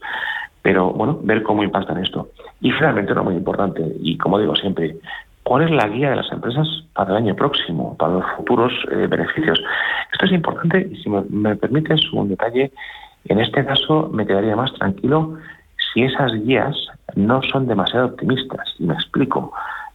[0.62, 2.30] Pero bueno, ver cómo impactan esto.
[2.60, 4.96] Y finalmente, lo muy importante, y como digo siempre,
[5.46, 9.06] cuál es la guía de las empresas para el año próximo, para los futuros eh,
[9.06, 9.62] beneficios.
[10.12, 12.72] Esto es importante y si me, permites un detalle,
[13.26, 15.38] en este caso me quedaría más tranquilo
[15.76, 16.74] si esas guías
[17.14, 18.74] no son demasiado optimistas.
[18.80, 19.52] Y me explico.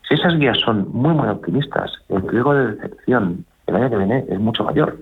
[0.08, 4.26] Si esas guías son muy, muy optimistas, el riesgo de decepción el año que viene
[4.30, 4.98] es mucho mayor.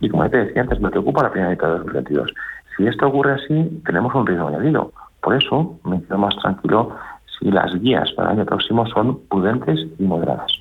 [0.00, 2.30] Y como te decía antes, me preocupa la primera mitad de 2022.
[2.76, 4.92] Si esto ocurre así, tenemos un riesgo añadido.
[5.22, 6.94] Por eso me quedo más tranquilo
[7.40, 10.52] y las guías para el año próximo son prudentes y moderadas.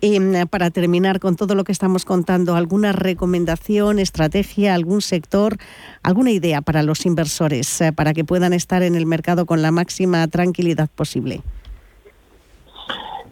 [0.00, 5.54] Y mm, para terminar con todo lo que estamos contando, ¿alguna recomendación, estrategia, algún sector,
[6.02, 9.70] alguna idea para los inversores eh, para que puedan estar en el mercado con la
[9.70, 11.40] máxima tranquilidad posible?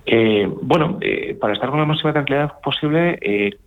[0.06, 3.18] Eh, bueno, eh, para estar con la máxima tranquilidad posible,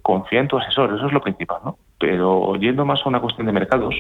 [0.02, 1.78] confía en tu asesor, eso es lo principal, ¿no?
[1.98, 3.96] Pero yendo más a una cuestión de mercados,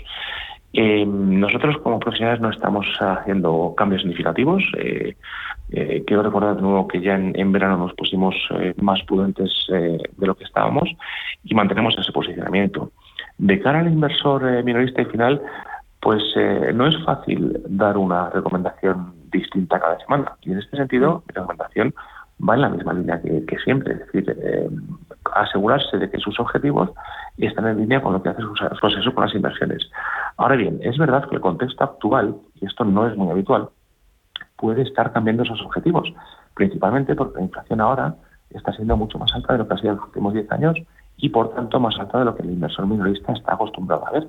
[0.77, 4.63] eh, nosotros como profesionales no estamos haciendo cambios significativos.
[4.77, 5.15] Eh,
[5.71, 8.35] eh, quiero recordar de nuevo que ya en, verano nos pusimos
[8.81, 10.89] más prudentes de lo que estábamos
[11.43, 12.91] y mantenemos ese posicionamiento.
[13.37, 15.41] De cara al inversor minorista y final,
[16.01, 16.21] pues
[16.73, 20.33] no es fácil dar una recomendación distinta cada semana.
[20.41, 21.93] Y en este sentido, mi recomendación
[22.47, 24.35] va en la misma línea que, siempre, es decir,
[25.41, 26.91] asegurarse de que sus objetivos
[27.37, 29.89] están en línea con lo que hace su, proceso con las inversiones.
[30.37, 33.69] Ahora bien, es verdad que el contexto actual, y esto no es muy habitual,
[34.57, 36.11] puede estar cambiando esos objetivos,
[36.53, 38.15] principalmente porque la inflación ahora
[38.49, 40.77] está siendo mucho más alta de lo que ha sido en los últimos 10 años
[41.17, 44.27] y por tanto más alta de lo que el inversor minorista está acostumbrado a ver.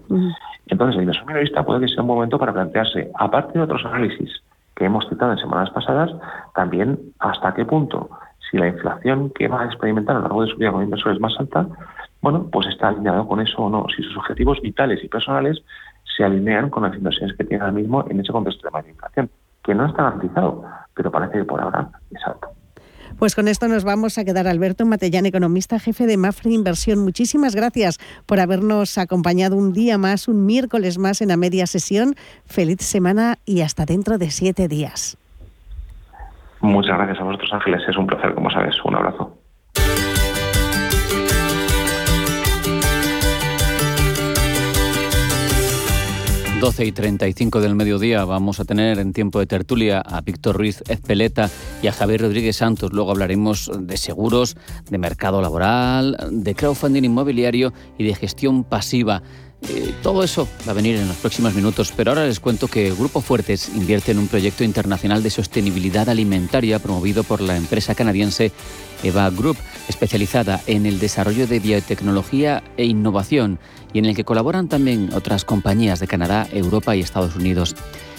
[0.67, 4.31] Entonces el inversor minorista puede que sea un momento para plantearse, aparte de otros análisis
[4.75, 6.11] que hemos citado en semanas pasadas,
[6.55, 8.11] también hasta qué punto,
[8.51, 11.17] si la inflación que va a experimentar a lo largo de su vida con inversores
[11.17, 11.67] es más alta,
[12.23, 15.63] bueno, pues está alineado con eso o no, si sus objetivos vitales y personales
[16.17, 19.31] se alinean con las inversiones que tiene ahora mismo en ese contexto de mayor inflación,
[19.63, 22.49] que no está garantizado, pero parece que por ahora es alto.
[23.19, 24.47] Pues con esto nos vamos a quedar.
[24.47, 26.99] Alberto Matellán, economista jefe de Mafre Inversión.
[26.99, 32.15] Muchísimas gracias por habernos acompañado un día más, un miércoles más en la media sesión.
[32.45, 35.17] Feliz semana y hasta dentro de siete días.
[36.67, 37.83] Muchas gracias a vosotros, Ángeles.
[37.89, 38.75] Es un placer, como sabes.
[38.85, 39.39] Un abrazo.
[46.61, 50.83] 12 y 35 del mediodía vamos a tener en tiempo de tertulia a Víctor Ruiz
[50.89, 51.49] Ezpeleta
[51.83, 52.93] y a Javier Rodríguez Santos.
[52.93, 54.57] Luego hablaremos de seguros,
[54.91, 59.23] de mercado laboral, de crowdfunding inmobiliario y de gestión pasiva.
[59.63, 62.93] Eh, todo eso va a venir en los próximos minutos, pero ahora les cuento que
[62.93, 68.53] Grupo Fuertes invierte en un proyecto internacional de sostenibilidad alimentaria promovido por la empresa canadiense
[69.03, 69.57] Eva Group,
[69.89, 73.59] especializada en el desarrollo de biotecnología e innovación
[73.93, 77.75] y en el que colaboran también otras compañías de Canadá, Europa y Estados Unidos.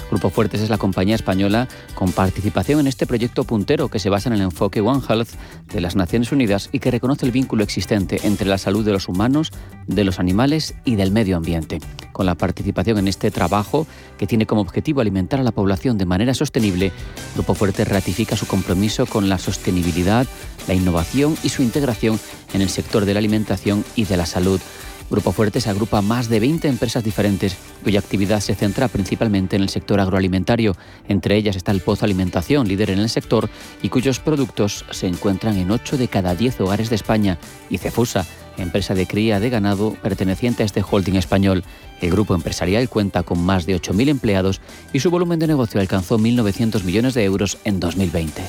[0.09, 4.29] Grupo Fuertes es la compañía española con participación en este proyecto puntero que se basa
[4.29, 5.29] en el enfoque One Health
[5.71, 9.09] de las Naciones Unidas y que reconoce el vínculo existente entre la salud de los
[9.09, 9.51] humanos,
[9.85, 11.79] de los animales y del medio ambiente.
[12.13, 13.85] Con la participación en este trabajo,
[14.17, 16.91] que tiene como objetivo alimentar a la población de manera sostenible,
[17.35, 20.25] Grupo Fuertes ratifica su compromiso con la sostenibilidad,
[20.67, 22.19] la innovación y su integración
[22.53, 24.61] en el sector de la alimentación y de la salud.
[25.09, 29.69] Grupo Fuertes agrupa más de 20 empresas diferentes cuya actividad se centra principalmente en el
[29.69, 30.75] sector agroalimentario.
[31.07, 33.49] Entre ellas está el Pozo Alimentación, líder en el sector
[33.81, 37.37] y cuyos productos se encuentran en 8 de cada 10 hogares de España.
[37.69, 38.25] Y Cefusa,
[38.57, 41.63] empresa de cría de ganado perteneciente a este holding español.
[42.01, 46.17] El grupo empresarial cuenta con más de 8.000 empleados y su volumen de negocio alcanzó
[46.19, 48.43] 1.900 millones de euros en 2020.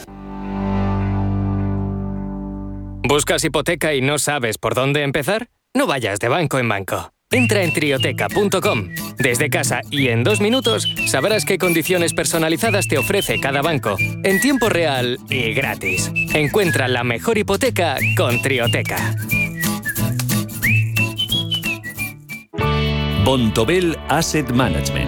[3.08, 5.48] ¿Buscas hipoteca y no sabes por dónde empezar?
[5.74, 7.10] No vayas de banco en banco.
[7.30, 8.88] Entra en trioteca.com.
[9.18, 14.40] Desde casa y en dos minutos sabrás qué condiciones personalizadas te ofrece cada banco, en
[14.40, 16.10] tiempo real y gratis.
[16.32, 19.14] Encuentra la mejor hipoteca con Trioteca.
[23.24, 25.07] Bontobel Asset Management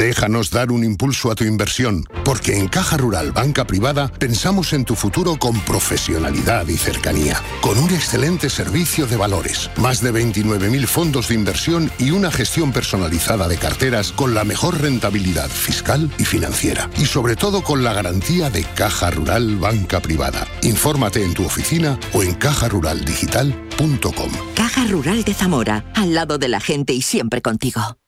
[0.00, 4.86] Déjanos dar un impulso a tu inversión, porque en Caja Rural Banca Privada pensamos en
[4.86, 10.86] tu futuro con profesionalidad y cercanía, con un excelente servicio de valores, más de 29.000
[10.86, 16.24] fondos de inversión y una gestión personalizada de carteras con la mejor rentabilidad fiscal y
[16.24, 20.48] financiera, y sobre todo con la garantía de Caja Rural Banca Privada.
[20.62, 24.32] Infórmate en tu oficina o en cajaruraldigital.com.
[24.54, 27.98] Caja Rural de Zamora, al lado de la gente y siempre contigo.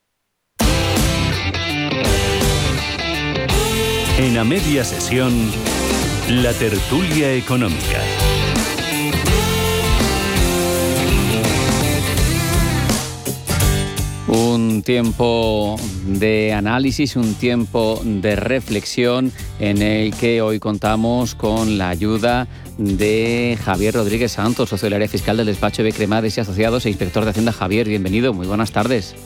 [4.23, 5.33] En a media sesión,
[6.29, 8.01] la tertulia económica.
[14.29, 15.75] Un tiempo
[16.07, 22.47] de análisis, un tiempo de reflexión en el que hoy contamos con la ayuda
[22.79, 26.91] de Javier Rodríguez Santos, socio del área fiscal del despacho de Cremades y Asociados e
[26.91, 27.51] inspector de Hacienda.
[27.51, 29.17] Javier, bienvenido, muy buenas tardes.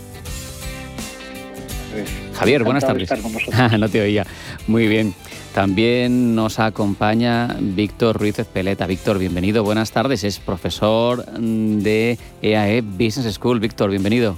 [2.39, 3.11] Javier, buenas tardes.
[3.79, 4.27] no te oía.
[4.67, 5.15] Muy bien.
[5.55, 8.87] También nos acompaña Víctor Ruiz Espeleta.
[8.87, 10.23] Víctor, bienvenido, buenas tardes.
[10.23, 13.59] Es profesor de EAE Business School.
[13.59, 14.37] Víctor, bienvenido.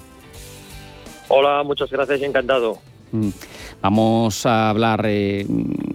[1.27, 2.79] Hola, muchas gracias y encantado.
[3.11, 3.31] Mm.
[3.81, 5.47] Vamos a hablar, eh,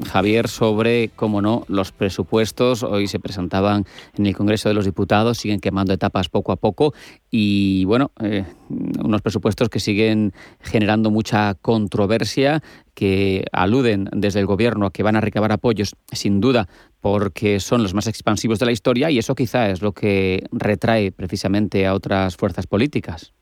[0.10, 2.82] Javier, sobre, cómo no, los presupuestos.
[2.82, 3.86] Hoy se presentaban
[4.18, 6.94] en el Congreso de los Diputados, siguen quemando etapas poco a poco
[7.30, 10.32] y, bueno, eh, unos presupuestos que siguen
[10.62, 12.64] generando mucha controversia,
[12.94, 16.70] que aluden desde el Gobierno a que van a recabar apoyos, sin duda,
[17.02, 21.12] porque son los más expansivos de la historia y eso quizá es lo que retrae
[21.12, 23.34] precisamente a otras fuerzas políticas.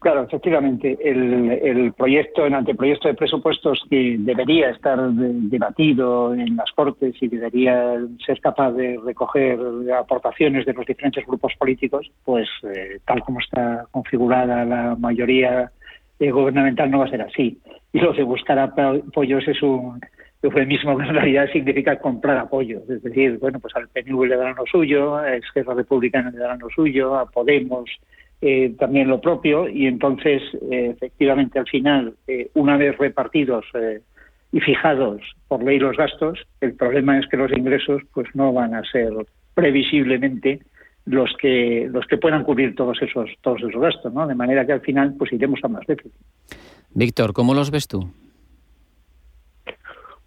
[0.00, 7.14] Claro, efectivamente, el, proyecto, el anteproyecto de presupuestos que debería estar debatido en las Cortes
[7.20, 9.58] y debería ser capaz de recoger
[9.94, 15.70] aportaciones de los diferentes grupos políticos, pues eh, tal como está configurada la mayoría
[16.18, 17.58] eh, gubernamental no va a ser así.
[17.92, 20.00] Y lo de buscar apoyos es un
[20.42, 22.88] eufemismo que en realidad significa comprar apoyos.
[22.88, 26.60] Es decir, bueno, pues al PNV le darán lo suyo, a Esquerra Republicana le darán
[26.60, 27.90] lo suyo, a Podemos
[28.42, 33.66] eh, también lo propio y entonces eh, efectivamente al final eh, una vez repartidos
[34.50, 38.74] y fijados por ley los gastos el problema es que los ingresos pues no van
[38.74, 39.12] a ser
[39.52, 40.60] previsiblemente
[41.04, 44.80] los que los que puedan cubrir todos esos todos gastos no de manera que al
[44.80, 46.12] final pues iremos a más déficit.
[46.94, 48.10] Víctor cómo los ves tú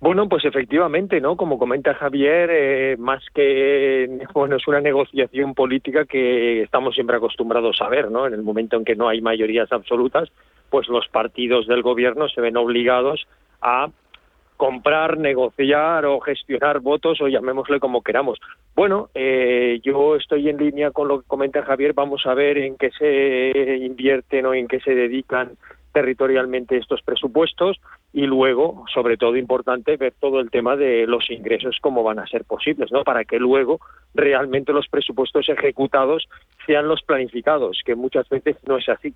[0.04, 1.38] bueno, pues efectivamente, ¿no?
[1.38, 7.82] Como comenta Javier, eh, más que bueno, es una negociación política que estamos siempre acostumbrados
[7.82, 8.28] a ver, ¿no?
[8.28, 10.30] En el momento en que no hay mayorías absolutas,
[10.70, 13.26] pues los partidos del gobierno se ven obligados
[13.62, 13.88] a
[14.58, 18.39] comprar, negociar o gestionar votos o llamémosle como queramos.
[18.76, 21.93] Bueno, eh, yo estoy en línea con lo que comenta Javier.
[21.93, 25.51] Vamos a ver en qué se invierten o en qué se dedican
[25.94, 27.80] territorialmente estos presupuestos
[28.12, 32.28] y luego, sobre todo importante, ver todo el tema de los ingresos, cómo van a
[32.28, 33.04] ser posibles, ¿no?
[33.04, 33.80] Para que luego
[34.14, 36.28] realmente los presupuestos ejecutados
[36.66, 39.14] sean los planificados, que muchas veces no es así.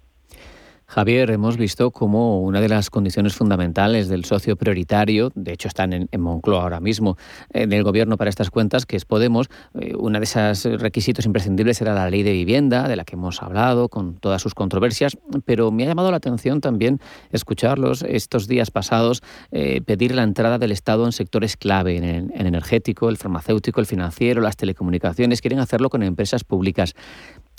[0.89, 5.91] Javier, hemos visto como una de las condiciones fundamentales del socio prioritario, de hecho están
[5.91, 7.17] en, Moncloa ahora mismo,
[7.51, 11.81] en el gobierno para estas cuentas, que es Podemos, eh, una de esos requisitos imprescindibles
[11.81, 15.71] era la ley de vivienda, de la que hemos hablado, con todas sus controversias, pero
[15.71, 19.21] me ha llamado la atención también escucharlos estos días pasados
[19.51, 23.87] eh, pedir la entrada del Estado en sectores clave, en el energético, el farmacéutico, el
[23.87, 26.95] financiero, las telecomunicaciones, quieren hacerlo con empresas públicas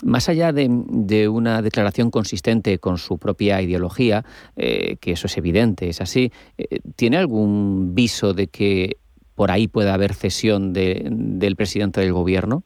[0.05, 4.25] más allá de, una declaración consistente con su propia ideología,
[4.57, 8.97] eh, que eso es evidente, es así, eh, ¿tiene algún viso de que
[9.35, 12.65] por ahí pueda haber cesión del presidente del gobierno?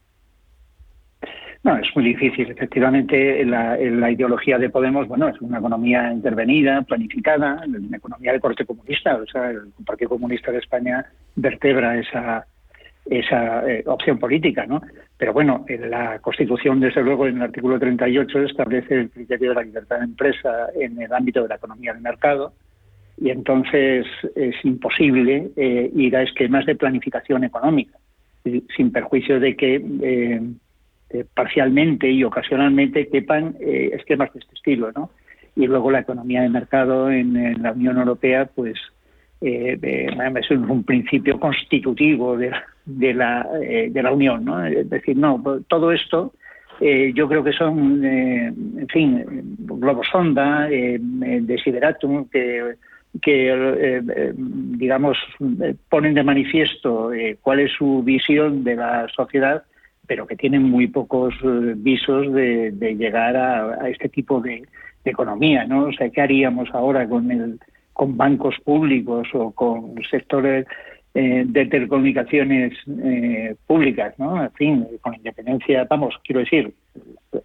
[1.65, 2.51] No, es muy difícil.
[2.51, 8.41] Efectivamente, la, la, ideología de Podemos, bueno, es una economía intervenida, planificada, una economía de
[8.41, 9.15] corte comunista.
[9.17, 11.07] O sea, el Partido Comunista de España
[11.37, 12.47] vertebra esa,
[13.07, 14.83] esa eh, opción política, ¿no?
[15.23, 19.55] Pero bueno, en la Constitución, desde luego, en el artículo 38 establece el criterio de
[19.55, 22.55] la libertad de empresa en el ámbito de la economía de mercado
[23.17, 24.05] y entonces
[24.35, 27.97] es imposible eh, ir a esquemas de planificación económica,
[28.77, 35.11] sin perjuicio de que eh, parcialmente y ocasionalmente quepan esquemas de este estilo, ¿no?
[35.55, 38.77] Y luego la economía de mercado en, la Unión Europea, pues
[39.41, 42.51] eh, es un principio constitutivo de,
[42.85, 44.45] de la, eh, de la Unión.
[44.45, 44.65] ¿no?
[44.65, 46.33] Es decir, no, todo esto
[46.85, 49.25] eh, yo creo que son, eh, en fin,
[49.59, 52.75] globos sonda, eh, desideratum, que,
[53.21, 54.03] que
[54.35, 55.17] digamos,
[55.89, 59.63] ponen de manifiesto cuál es su visión de la sociedad,
[60.09, 61.35] pero que tienen muy pocos
[61.77, 64.65] visos de, llegar a, este tipo de,
[65.05, 65.65] de, economía.
[65.65, 65.85] ¿no?
[65.85, 67.61] O sea, ¿qué haríamos ahora con, el,
[67.93, 70.67] con bancos públicos o con sectores
[71.15, 74.43] eh, de telecomunicaciones eh, públicas, ¿no?
[74.43, 76.73] En fin, con independencia, vamos, quiero decir,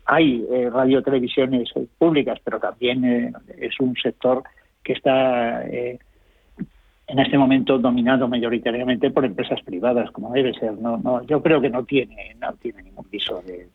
[0.05, 4.43] hay eh, radiotelevisiones públicas, pero también eh, es un sector
[4.83, 10.73] que está en este momento dominado mayoritariamente por empresas privadas, como debe ser.
[10.77, 13.67] No, no, yo creo que no tiene, no tiene ningún viso de,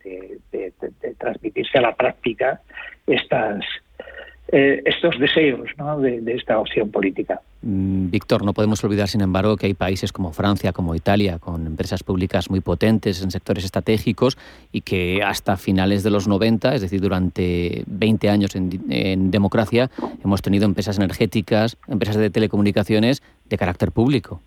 [0.51, 2.63] de transmitirse a la práctica
[3.07, 3.63] estas
[4.49, 5.71] eh, estos deseos
[6.01, 7.41] de, esta opción política.
[7.63, 11.67] Mm, Víctor, no podemos olvidar, sin embargo, que hay países como Francia, como Italia, con
[11.67, 14.37] empresas públicas muy potentes en sectores estratégicos
[14.73, 19.91] y que hasta finales de los 90, es decir, durante 20 años en, democracia,
[20.25, 24.41] hemos tenido empresas energéticas, empresas de telecomunicaciones de carácter público.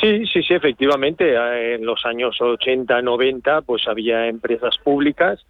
[0.00, 1.34] Sí, sí, sí, efectivamente.
[1.74, 5.44] En los años 80, 90, pues había empresas públicas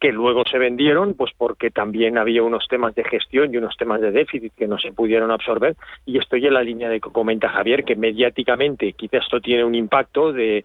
[0.00, 4.00] que luego se vendieron, pues porque también había unos temas de gestión y unos temas
[4.00, 5.76] de déficit que no se pudieron absorber.
[6.04, 9.74] Y estoy en la línea de que comenta Javier, que mediáticamente quizás esto tiene un
[9.74, 10.64] impacto de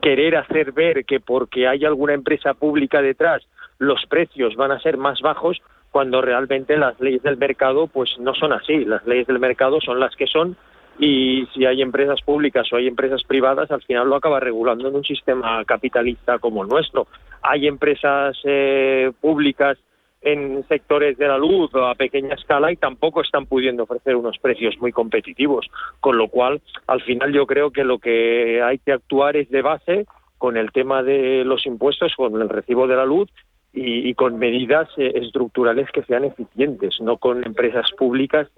[0.00, 3.42] querer hacer ver que porque hay alguna empresa pública detrás
[3.82, 8.32] los precios van a ser más bajos, cuando realmente las leyes del mercado pues no
[8.32, 8.84] son así.
[8.84, 10.56] Las leyes del mercado son las que son
[10.98, 14.96] y si hay empresas públicas o hay empresas privadas, al final lo acaba regulando en
[14.96, 17.06] un sistema capitalista como el nuestro.
[17.42, 19.78] Hay empresas eh, públicas
[20.20, 24.76] en sectores de la luz a pequeña escala y tampoco están pudiendo ofrecer unos precios
[24.80, 25.66] muy competitivos,
[26.00, 29.62] con lo cual al final yo creo que lo que hay que actuar es de
[29.62, 30.06] base
[30.38, 33.28] con el tema de los impuestos, con el recibo de la luz
[33.72, 38.48] y, con medidas eh, estructurales que sean eficientes, no con empresas públicas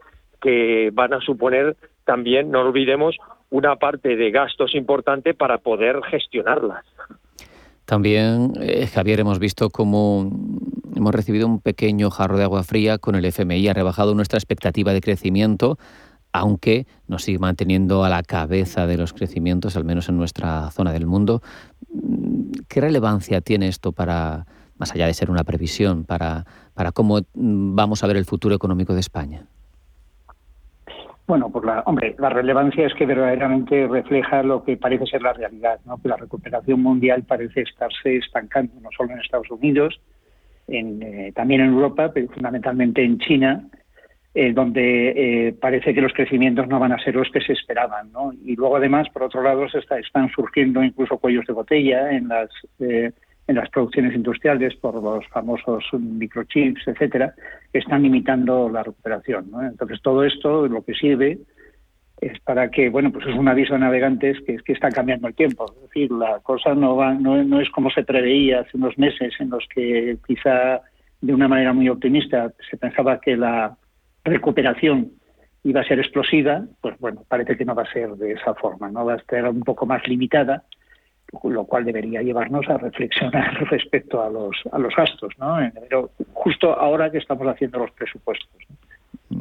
[0.44, 1.74] que van a suponer
[2.04, 3.16] también, no olvidemos,
[3.48, 6.84] una parte de gastos importante para poder gestionarlas.
[7.86, 10.30] También, eh, Javier, hemos visto cómo
[10.94, 13.68] hemos recibido un pequeño jarro de agua fría con el FMI.
[13.68, 15.78] Ha rebajado nuestra expectativa de crecimiento,
[16.32, 20.92] aunque nos sigue manteniendo a la cabeza de los crecimientos, al menos en nuestra zona
[20.92, 21.42] del mundo.
[22.68, 28.04] ¿Qué relevancia tiene esto para, más allá de ser una previsión, para, para cómo vamos
[28.04, 29.46] a ver el futuro económico de España?
[31.26, 35.32] Bueno, pues la, hombre, la relevancia es que verdaderamente refleja lo que parece ser la
[35.32, 35.96] realidad, ¿no?
[35.96, 39.98] que la recuperación mundial parece estarse estancando, no solo en Estados Unidos,
[40.68, 43.66] en, eh, también en Europa, pero fundamentalmente en China,
[44.34, 48.12] eh, donde eh, parece que los crecimientos no van a ser los que se esperaban.
[48.12, 48.32] ¿no?
[48.44, 52.28] Y luego, además, por otro lado, se está, están surgiendo incluso cuellos de botella en
[52.28, 52.50] las
[53.46, 57.34] en las producciones industriales por los famosos microchips, etcétera,
[57.72, 59.50] que están limitando la recuperación.
[59.62, 61.38] Entonces, todo esto lo que sirve
[62.20, 65.28] es para que, bueno, pues es un aviso a navegantes que es que está cambiando
[65.28, 65.66] el tiempo.
[65.76, 69.34] Es decir, la cosa no, va, no, no es como se preveía hace unos meses
[69.38, 70.80] en los que quizá
[71.20, 73.76] de una manera muy optimista se pensaba que la
[74.24, 75.12] recuperación
[75.64, 78.90] iba a ser explosiva, pues bueno, parece que no va a ser de esa forma,
[78.90, 80.64] no va a estar un poco más limitada
[81.42, 85.56] lo cual debería llevarnos a reflexionar respecto a los, a los gastos, ¿no?
[85.88, 88.48] Pero justo ahora que estamos haciendo los presupuestos.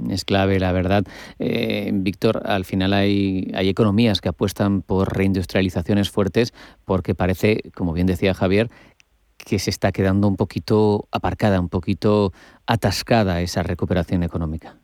[0.10, 1.04] Es clave, la verdad.
[1.40, 6.54] Eh, Víctor, al final hay, hay economías que apuestan por reindustrializaciones fuertes
[6.86, 8.70] porque parece, como bien decía Javier,
[9.38, 12.32] que se está quedando un poquito aparcada, un poquito
[12.66, 14.78] atascada esa recuperación económica.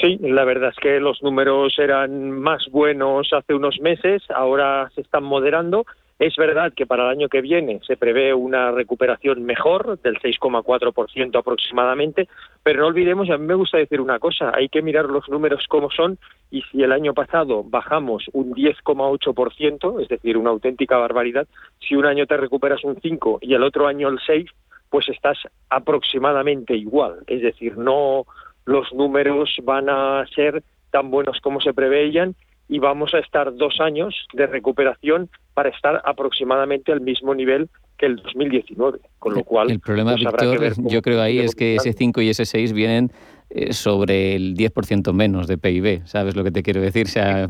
[0.00, 5.02] Sí, la verdad es que los números eran más buenos hace unos meses, ahora se
[5.02, 5.84] están moderando.
[6.18, 11.38] Es verdad que para el año que viene se prevé una recuperación mejor, del 6,4%
[11.38, 12.28] aproximadamente,
[12.62, 15.66] pero no olvidemos, a mí me gusta decir una cosa, hay que mirar los números
[15.66, 16.18] como son
[16.50, 21.46] y si el año pasado bajamos un 10,8%, es decir, una auténtica barbaridad,
[21.78, 24.46] si un año te recuperas un 5 y el otro año el 6,
[24.90, 25.38] pues estás
[25.70, 28.26] aproximadamente igual, es decir, no
[28.64, 32.34] los números van a ser tan buenos como se preveían
[32.68, 38.06] y vamos a estar dos años de recuperación para estar aproximadamente al mismo nivel que
[38.06, 39.70] el 2019, con lo cual...
[39.70, 43.12] El problema, pues, Víctor, yo creo ahí es que ese 5 y ese 6 vienen
[43.50, 47.06] eh, sobre el 10% menos de PIB, ¿sabes lo que te quiero decir?
[47.06, 47.48] O sea,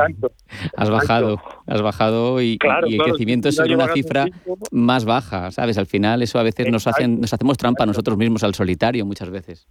[0.75, 4.25] has bajado, has bajado y, y el crecimiento es sobre una cifra
[4.73, 5.77] más baja, ¿sabes?
[5.77, 9.29] Al final eso a veces nos hacen nos hacemos trampa nosotros mismos al solitario muchas
[9.29, 9.69] veces.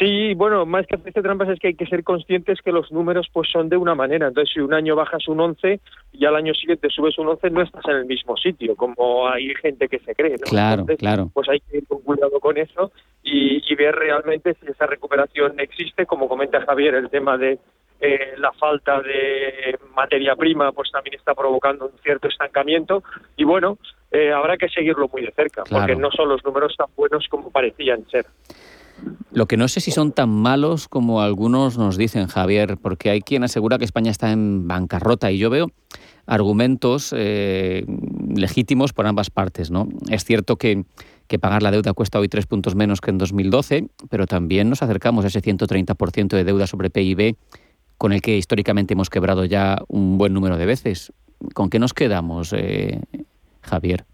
[0.00, 3.28] Sí, bueno, más que hacerse trampas es que hay que ser conscientes que los números
[3.30, 4.28] pues son de una manera.
[4.28, 5.78] Entonces, si un año bajas un 11
[6.12, 9.54] y al año siguiente subes un 11, no estás en el mismo sitio, como hay
[9.56, 10.36] gente que se cree.
[10.38, 11.30] Claro, claro.
[11.34, 12.92] Pues hay que ir con cuidado con eso
[13.22, 16.06] y, ver realmente si esa recuperación existe.
[16.06, 17.58] Como comenta Javier, el tema de
[18.00, 23.02] eh, la falta de materia prima pues también está provocando un cierto estancamiento
[23.36, 23.78] y bueno,
[24.10, 27.50] eh, habrá que seguirlo muy de cerca, porque no son los números tan buenos como
[27.50, 28.26] parecían ser.
[29.32, 33.20] Lo que no sé si son tan malos como algunos nos dicen, Javier, porque hay
[33.20, 35.70] quien asegura que España está en bancarrota y yo veo
[36.26, 37.84] argumentos eh,
[38.34, 39.70] legítimos por ambas partes.
[39.70, 39.88] ¿no?
[40.08, 40.84] Es cierto que,
[41.26, 44.82] que, pagar la deuda cuesta hoy tres puntos menos que en 2012, pero también nos
[44.82, 47.36] acercamos a ese 130% de deuda sobre PIB
[47.98, 51.12] con el que históricamente hemos quebrado ya un buen número de veces.
[51.52, 53.00] ¿Con qué nos quedamos, eh,
[53.60, 54.04] Javier?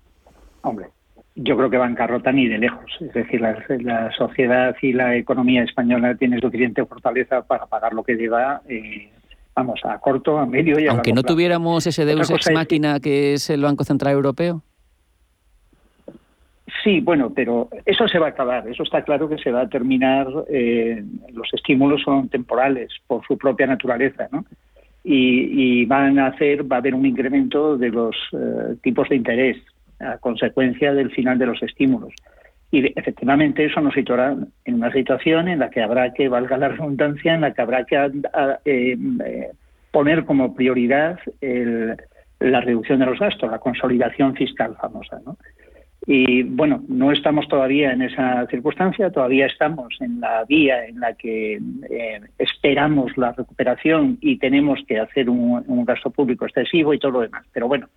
[0.63, 0.89] Hombre,
[1.37, 2.91] yo creo que bancarrota ni de lejos.
[3.01, 8.15] Es decir, la, sociedad y la economía española tienen suficiente fortaleza para pagar lo que
[8.15, 9.11] lleva, eh,
[9.55, 13.35] vamos, a corto, a medio y a Aunque no tuviéramos ese deus ex máquina que
[13.35, 14.63] es el Banco Central Europeo.
[16.83, 18.67] Sí, bueno, pero eso se va a acabar.
[18.69, 20.27] Eso está claro que se va a terminar.
[20.49, 24.45] Eh, los estímulos son temporales por su propia naturaleza, ¿no?
[25.09, 29.57] Y, van a hacer, va a haber un incremento de los eh, tipos de interés
[30.01, 32.13] a consecuencia del final de los estímulos.
[32.71, 36.69] Y efectivamente eso nos situará en una situación en la que habrá que, valga la
[36.69, 37.97] redundancia, en la que habrá que
[38.65, 39.51] eh, eh,
[39.91, 41.19] poner como prioridad
[42.41, 45.21] la reducción de los gastos, la consolidación fiscal famosa.
[46.07, 51.15] Y bueno, no estamos todavía en esa circunstancia, todavía estamos en la vía en la
[51.15, 51.59] que
[51.91, 57.21] eh, esperamos la recuperación y tenemos que hacer un, gasto público excesivo y todo lo
[57.23, 57.45] demás.
[57.53, 57.89] Pero bueno,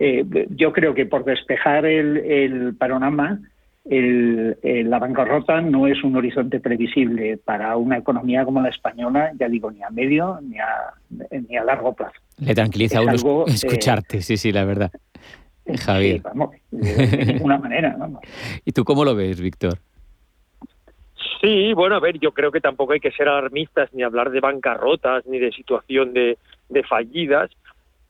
[0.00, 3.40] eh, yo creo que por despejar el, panorama,
[3.84, 9.70] la bancarrota no es un horizonte previsible para una economía como la española, ya digo,
[9.70, 10.94] ni a medio ni a,
[11.30, 12.20] ni a largo plazo.
[12.38, 13.12] Le tranquiliza a uno
[13.46, 14.90] eh, escucharte, sí, sí, la verdad.
[15.84, 16.22] Javier.
[16.70, 17.96] de ninguna manera.
[18.64, 19.78] ¿Y tú cómo lo ves, Víctor?
[21.40, 24.40] Sí, bueno, a ver, yo creo que tampoco hay que ser alarmistas ni hablar de
[24.40, 26.36] bancarrotas ni de situación de,
[26.88, 27.50] fallidas,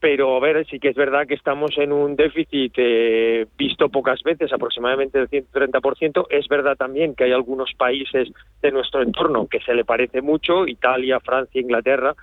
[0.01, 4.23] pero a ver, sí que es verdad que estamos en un déficit eh, visto pocas
[4.23, 6.27] veces, aproximadamente del 130%.
[6.31, 8.29] Es verdad también que hay algunos países
[8.63, 12.15] de nuestro entorno que se le parece mucho, Italia, Francia, Inglaterra.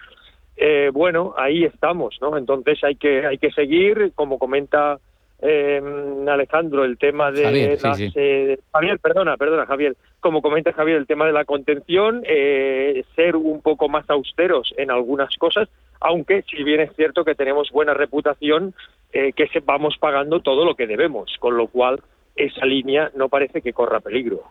[0.55, 2.37] Eh, bueno, ahí estamos, ¿no?
[2.37, 4.99] Entonces hay que hay que seguir, como comenta
[5.41, 5.81] eh,
[6.27, 7.43] Alejandro, el tema de
[7.77, 9.95] Javier, eh, Javier, perdona, perdona, Javier.
[10.19, 14.91] Como comenta Javier, el tema de la contención, eh, ser un poco más austeros en
[14.91, 15.69] algunas cosas,
[16.05, 18.75] aunque si bien es cierto que tenemos buena reputación,
[19.11, 21.99] eh, que se, vamos pagando todo lo que debemos, con lo cual
[22.35, 24.43] esa línea no parece que corra peligro.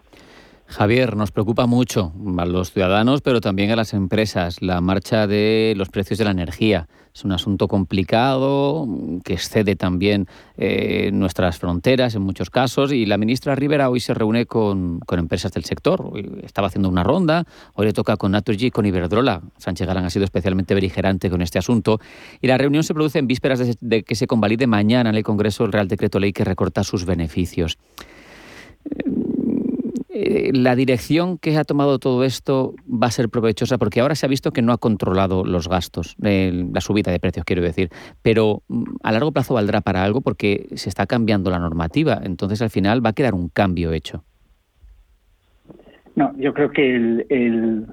[0.67, 5.75] Javier, nos preocupa mucho a los ciudadanos, pero también a las empresas, la marcha de
[5.77, 6.89] los precios de la energía.
[7.15, 8.89] Es un asunto complicado
[9.25, 14.15] que excede también eh, nuestras fronteras en muchos casos y la ministra Rivera hoy se
[14.15, 16.11] reúne con, empresas del sector.
[16.43, 17.45] estaba haciendo una ronda,
[17.75, 19.43] hoy le toca con Naturgy y con Iberdrola.
[19.59, 22.01] Sánchez Galán ha sido especialmente beligerante con este asunto
[22.41, 25.23] y la reunión se produce en vísperas de, de que se convalide mañana en el
[25.23, 27.79] Congreso el Real Decreto Ley que recorta sus beneficios.
[30.17, 34.25] Eh, la dirección que ha tomado todo esto va a ser provechosa porque ahora se
[34.25, 37.89] ha visto que no ha controlado los gastos, la subida de precios quiero decir,
[38.23, 42.63] pero mm, a largo plazo valdrá para algo porque se está cambiando la normativa, entonces
[42.63, 44.23] al final va a quedar un cambio hecho.
[46.15, 47.85] No, yo creo que el,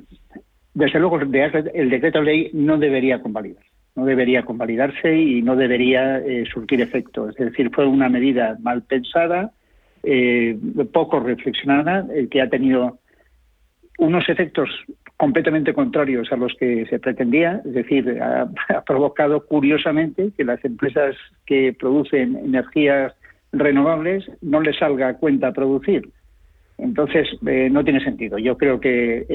[0.76, 3.64] desde luego el decreto ley no debería convalidar,
[3.96, 8.84] no debería convalidarse y no debería eh, surtir efecto, es decir, fue una medida mal
[8.84, 9.54] pensada
[10.04, 10.58] eh,
[10.92, 13.00] poco reflexionada, eh, que ha tenido
[13.98, 14.70] unos efectos
[15.18, 18.50] completamente contrarios a los que se pretendía, es decir, ha,
[18.86, 23.14] provocado curiosamente que las empresas que producen energías
[23.52, 26.10] renovables no les salga a cuenta producir.
[26.82, 28.40] Entonces, eh, no tiene sentido.
[28.40, 29.26] Yo creo que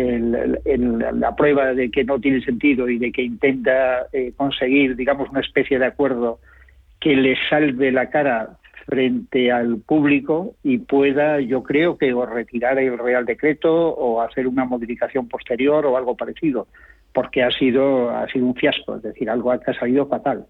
[0.64, 5.40] la prueba de que no tiene sentido y de que intenta eh, conseguir, digamos, una
[5.40, 6.40] especie de acuerdo
[6.98, 12.78] que le salve la cara frente al público y pueda, yo creo que o retirar
[12.78, 16.68] el Real Decreto o hacer una modificación posterior o algo parecido,
[17.12, 20.46] porque ha sido ha sido un fiasco, es decir, algo que ha salido fatal.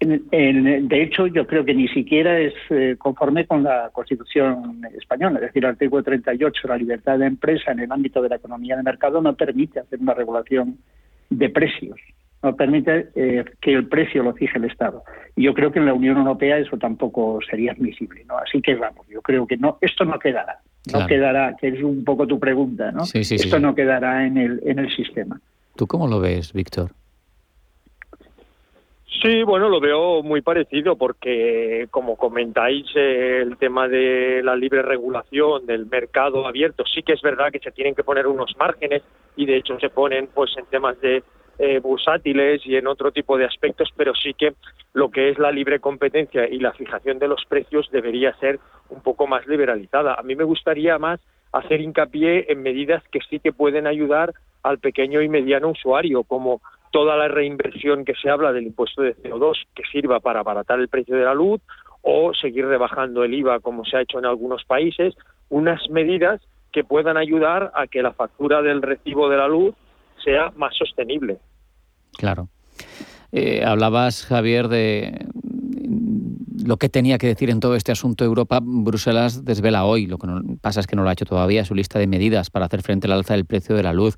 [0.00, 5.46] de hecho, yo creo que ni siquiera es eh, conforme con la Constitución española, es
[5.46, 8.82] decir, el artículo 38, la libertad de empresa en el ámbito de la economía de
[8.82, 10.78] mercado no permite hacer una regulación
[11.28, 12.00] de precios
[12.44, 15.02] no permite eh, que el precio lo fije el Estado.
[15.34, 18.36] Y yo creo que en la Unión Europea eso tampoco sería admisible, ¿no?
[18.36, 20.58] Así que vamos, yo creo que no, esto no quedará,
[20.92, 23.04] no quedará, que es un poco tu pregunta, ¿no?
[23.14, 25.40] esto no quedará en el, en el sistema.
[25.74, 26.90] ¿Tú cómo lo ves, Víctor?
[29.22, 34.82] Sí, bueno, lo veo muy parecido porque, como comentáis, eh, el tema de la libre
[34.82, 39.02] regulación del mercado abierto, sí que es verdad que se tienen que poner unos márgenes
[39.34, 41.22] y de hecho se ponen pues en temas de
[41.58, 44.54] eh, bursátiles y en otro tipo de aspectos, pero sí que
[44.92, 49.02] lo que es la libre competencia y la fijación de los precios debería ser un
[49.02, 50.14] poco más liberalizada.
[50.14, 51.20] A mí me gustaría más
[51.52, 56.60] hacer hincapié en medidas que sí que pueden ayudar al pequeño y mediano usuario, como
[56.90, 60.88] toda la reinversión que se habla del impuesto de CO2 que sirva para abaratar el
[60.88, 61.60] precio de la luz
[62.02, 65.14] o seguir rebajando el IVA como se ha hecho en algunos países,
[65.48, 66.40] unas medidas
[66.72, 69.74] que puedan ayudar a que la factura del recibo de la luz
[70.24, 71.38] sea más sostenible.
[72.16, 72.48] Claro.
[73.32, 75.26] Eh, hablabas, Javier, de
[76.64, 78.60] lo que tenía que decir en todo este asunto Europa.
[78.62, 80.28] Bruselas desvela hoy, lo que
[80.60, 83.06] pasa es que no lo ha hecho todavía, su lista de medidas para hacer frente
[83.06, 84.16] al alza del precio de la luz.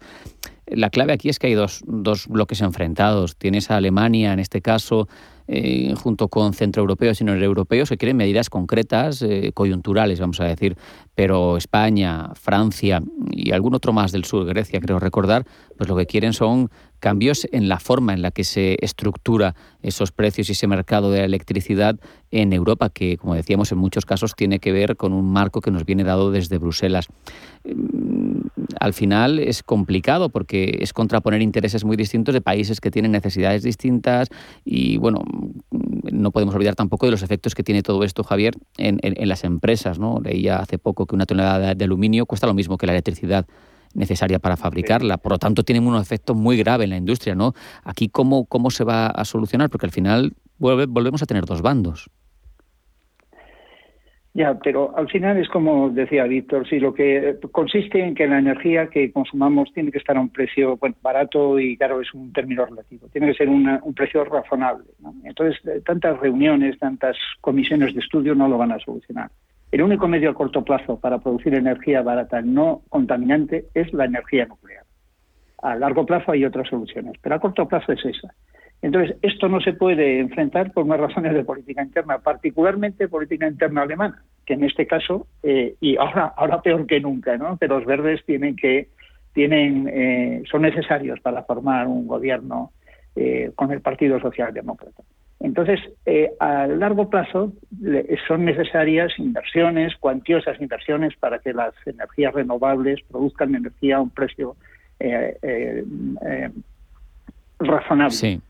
[0.67, 3.37] La clave aquí es que hay dos, dos bloques enfrentados.
[3.37, 5.09] Tienes a Alemania, en este caso,
[5.49, 10.77] eh, junto con centroeuropeos y noreuropeos, que quieren medidas concretas, eh, coyunturales, vamos a decir,
[11.15, 16.07] pero España, Francia y algún otro más del sur, Grecia, creo recordar, pues lo que
[16.07, 20.67] quieren son cambios en la forma en la que se estructura esos precios y ese
[20.67, 21.99] mercado de la electricidad
[22.31, 25.71] en Europa, que, como decíamos, en muchos casos tiene que ver con un marco que
[25.71, 27.09] nos viene dado desde Bruselas.
[27.65, 28.41] Mm,
[28.81, 33.63] al final es complicado porque es contraponer intereses muy distintos de países que tienen necesidades
[33.63, 34.29] distintas
[34.65, 35.23] y, bueno,
[36.13, 39.99] no podemos olvidar tampoco de los efectos que tiene todo esto, Javier, en, las empresas.
[39.99, 40.21] ¿no?
[40.23, 43.47] Leía hace poco que una tonelada de aluminio cuesta lo mismo que la electricidad
[43.97, 45.17] necesaria para fabricarla.
[45.17, 47.35] Por lo tanto, tienen un efecto muy grave en la industria.
[47.35, 47.55] ¿no?
[47.83, 49.71] Aquí, ¿cómo, cómo se va a solucionar?
[49.71, 52.11] Porque al final volvemos a tener dos bandos.
[54.37, 58.39] Ya, pero al final es como decía Víctor, si lo que consiste en que la
[58.39, 62.35] energía que consumamos tiene que estar a un precio bueno, barato y claro, es un
[62.35, 64.85] término relativo, tiene que ser un precio razonable.
[65.25, 69.31] Entonces, eh, tantas reuniones, tantas comisiones de estudio no lo van a solucionar.
[69.73, 74.47] El único medio a corto plazo para producir energía barata no contaminante es la energía
[74.47, 74.85] nuclear.
[75.63, 78.33] A largo plazo hay otras soluciones, pero a corto plazo es esa.
[78.83, 83.83] Entonces, esto no se puede enfrentar por unas razones de política interna, particularmente política interna
[83.83, 87.59] alemana, que en este caso, eh, y ahora, ahora peor que nunca, ¿no?
[87.59, 88.89] que los verdes tienen que,
[89.33, 92.73] tienen, eh, son necesarios para formar un gobierno
[93.17, 95.03] eh, con el Partido Socialdemócrata.
[95.39, 95.81] Entonces,
[96.41, 97.53] a largo plazo
[98.27, 104.57] son necesarias inversiones, cuantiosas inversiones, para que las energías renovables produzcan energía a un precio
[107.59, 108.15] razonable.
[108.15, 108.41] Sí.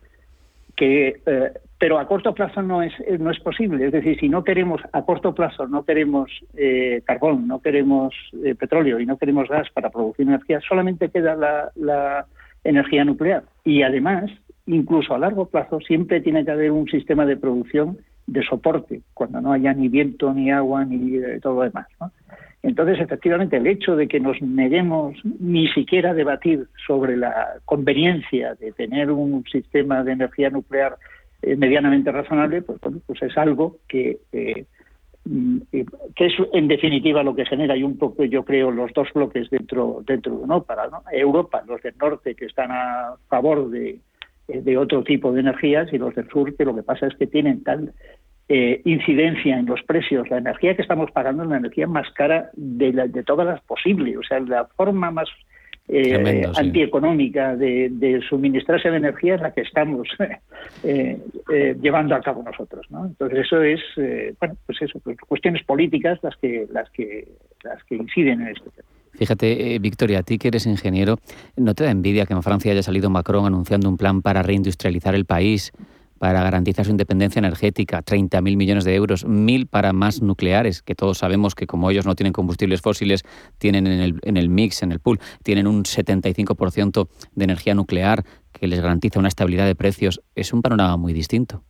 [0.77, 3.87] Que eh, pero a corto plazo no es no es posible.
[3.87, 8.15] Es decir si no queremos a corto plazo no queremos eh, carbón no queremos
[8.45, 12.27] eh, petróleo y no queremos gas para producir energía solamente queda la, la,
[12.65, 13.45] energía nuclear.
[13.65, 14.31] Y además
[14.67, 19.41] incluso a largo plazo siempre tiene que haber un sistema de producción de soporte cuando
[19.41, 22.11] no haya ni viento ni agua ni todo lo demás ¿no?
[22.67, 28.57] Entonces, efectivamente, el hecho de que nos neguemos ni siquiera a debatir sobre la conveniencia
[28.57, 30.97] de tener un sistema de energía nuclear
[31.43, 34.65] eh, medianamente razonable, pues, pues es algo que, eh,
[35.27, 35.59] mm,
[36.17, 39.49] que es en definitiva lo que genera y un poco, yo creo, los dos bloques
[39.49, 40.89] dentro, dentro de Europa.
[40.91, 41.03] ¿no?
[41.13, 44.01] Europa, los del norte que están a favor de,
[44.49, 47.27] de otro tipo de energías y los del sur que lo que pasa es que
[47.27, 47.93] tienen tal
[48.49, 50.31] eh, incidencia en los precios.
[50.31, 54.17] La energía que estamos pagando es la energía más cara de, de todas las posibles.
[54.17, 55.29] O sea, la forma más
[55.89, 60.07] eh, antieconómica de, de, suministrarse de energía es la que estamos
[60.85, 61.19] eh,
[61.81, 62.87] llevando a cabo nosotros.
[62.89, 63.07] ¿no?
[63.07, 63.81] Entonces eso es,
[64.39, 67.27] bueno, pues eso, pues cuestiones políticas las que las que
[67.65, 68.89] las que inciden en este tema.
[69.17, 71.19] Fíjate, Victoria, a ti que eres ingeniero,
[71.57, 75.15] ¿no te da envidia que en Francia haya salido Macron anunciando un plan para reindustrializar
[75.15, 75.73] el país?
[76.19, 81.19] para garantizar su independencia energética, 30.000 millones de euros, 1.000 para más nucleares, que todos
[81.19, 83.23] sabemos que como ellos no tienen combustibles fósiles,
[83.59, 88.25] tienen en el, en el mix, en el pool, tienen un 75% de energía nuclear
[88.53, 90.23] que les garantiza una estabilidad de precios.
[90.35, 91.63] Es un panorama muy distinto.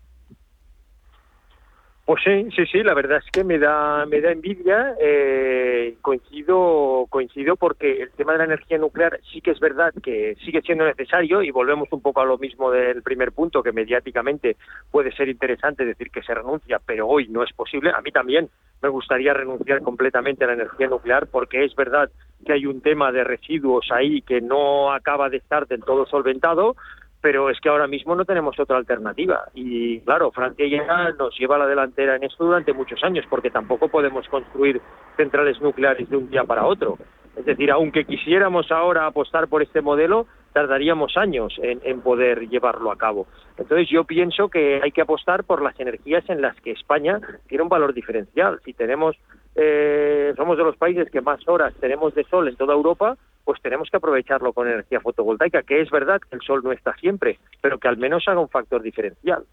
[2.06, 4.94] Pues sí, sí, sí, la verdad es que me da, me da envidia.
[5.00, 10.36] Eh, coincido, coincido porque el tema de la energía nuclear sí que es verdad que
[10.44, 14.56] sigue siendo necesario y volvemos un poco a lo mismo del primer punto, que mediáticamente
[14.92, 17.90] puede ser interesante decir que se renuncia, pero hoy no es posible.
[17.90, 18.48] A mí también
[18.80, 22.08] me gustaría renunciar completamente a la energía nuclear porque es verdad
[22.44, 26.76] que hay un tema de residuos ahí que no acaba de estar del todo solventado
[27.20, 29.48] pero es que ahora mismo no tenemos otra alternativa.
[29.54, 33.50] Y claro, Francia ya nos lleva a la delantera en esto durante muchos años, porque
[33.50, 34.80] tampoco podemos construir
[35.16, 36.98] centrales nucleares de un día para otro.
[37.36, 42.96] Es decir, aunque quisiéramos ahora apostar por este modelo, tardaríamos años en, poder llevarlo a
[42.96, 43.26] cabo.
[43.58, 47.62] Entonces yo pienso que hay que apostar por las energías en las que España tiene
[47.62, 48.58] un valor diferencial.
[48.64, 49.16] Si tenemos,
[49.54, 53.62] eh, somos de los países que más horas tenemos de sol en toda Europa, pues
[53.62, 57.38] tenemos que aprovecharlo con energía fotovoltaica, que es verdad que el sol no está siempre,
[57.62, 59.44] pero que al menos haga un factor diferencial.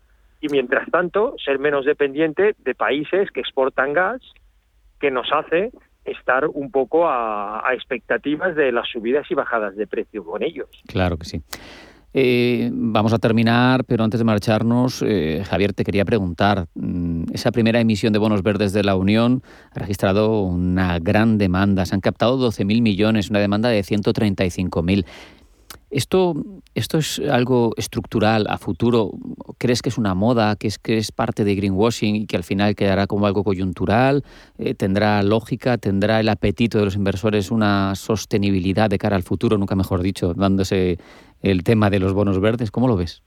[0.41, 4.19] Y mientras tanto, ser menos dependiente de países que exportan gas,
[4.99, 5.71] que nos hace
[6.05, 10.69] estar un poco a, a expectativas de las subidas y bajadas de precio con ellos.
[10.87, 11.43] Claro que sí.
[12.16, 17.51] Eh, vamos a terminar, pero antes de marcharnos, eh, Javier, te quería preguntar, mm, esa
[17.51, 19.41] primera emisión de bonos verdes de la Unión
[19.72, 25.05] ha registrado una gran demanda, se han captado 12.000 millones, una demanda de 135.000.
[25.89, 26.34] ¿Esto,
[26.74, 29.11] ¿Esto es algo estructural a futuro?
[29.59, 32.43] ¿Crees que es una moda, que es, que es parte de greenwashing y que al
[32.43, 34.24] final quedará como algo coyuntural?
[34.57, 35.78] Eh, ¿Tendrá lógica?
[35.78, 40.34] ¿Tendrá el apetito de los inversores una sostenibilidad de cara al futuro, nunca mejor dicho,
[40.34, 40.97] dándose
[41.43, 42.71] el tema de los bonos verdes?
[42.71, 43.21] ¿Cómo lo ves?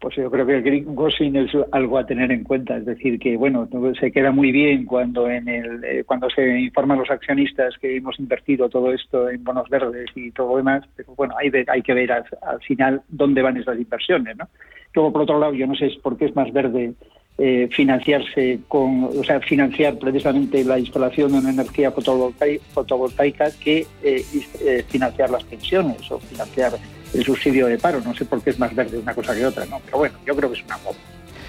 [0.00, 3.38] Pues yo creo que el greenwashing es algo a tener en cuenta, es decir, que
[3.38, 3.66] bueno,
[3.98, 8.18] se queda muy bien cuando en el eh, cuando se informan los accionistas que hemos
[8.18, 11.94] invertido todo esto en bonos verdes y todo lo demás, pero bueno, hay, hay que
[11.94, 12.24] ver al,
[12.66, 14.46] final dónde van esas inversiones, ¿no?
[14.92, 16.92] Luego, por otro lado, yo no sé por qué es más verde
[17.36, 24.24] eh, financiarse con, o sea, financiar precisamente la instalación de una energía fotovoltaica, que eh,
[24.60, 26.74] eh, financiar las pensiones o financiar
[27.12, 28.00] el subsidio de paro.
[28.04, 29.80] No sé por qué es más verde una cosa que otra, ¿no?
[29.84, 30.96] Pero bueno, yo creo que es una moda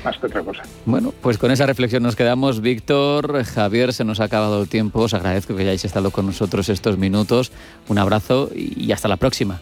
[0.03, 0.63] más que otra cosa.
[0.85, 2.61] Bueno, pues con esa reflexión nos quedamos.
[2.61, 5.01] Víctor, Javier, se nos ha acabado el tiempo.
[5.01, 7.51] Os agradezco que hayáis estado con nosotros estos minutos.
[7.89, 9.61] Un abrazo y hasta la próxima.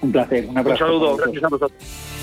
[0.00, 0.84] Un placer, un abrazo.
[0.84, 2.13] Un saludo, gracias a vosotros.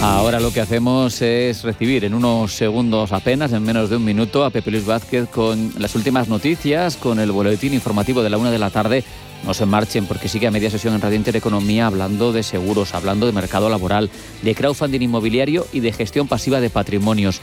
[0.00, 4.44] Ahora lo que hacemos es recibir en unos segundos apenas, en menos de un minuto,
[4.44, 8.52] a Pepe Luis Vázquez con las últimas noticias, con el boletín informativo de la una
[8.52, 9.02] de la tarde.
[9.44, 13.26] No se marchen porque sigue a media sesión en Radio Intereconomía hablando de seguros, hablando
[13.26, 14.08] de mercado laboral,
[14.42, 17.40] de crowdfunding inmobiliario y de gestión pasiva de patrimonios.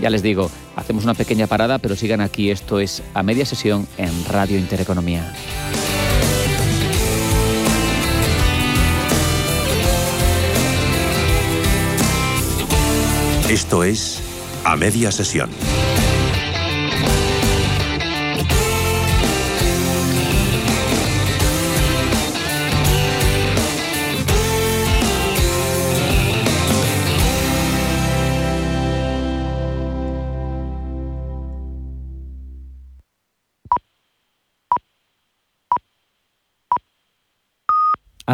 [0.00, 2.50] Ya les digo, hacemos una pequeña parada, pero sigan aquí.
[2.50, 5.32] Esto es a media sesión en Radio Intereconomía.
[13.48, 14.22] Esto es
[14.64, 15.50] A Media Sesión.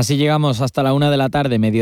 [0.00, 1.78] Así llegamos hasta la una de la tarde, medio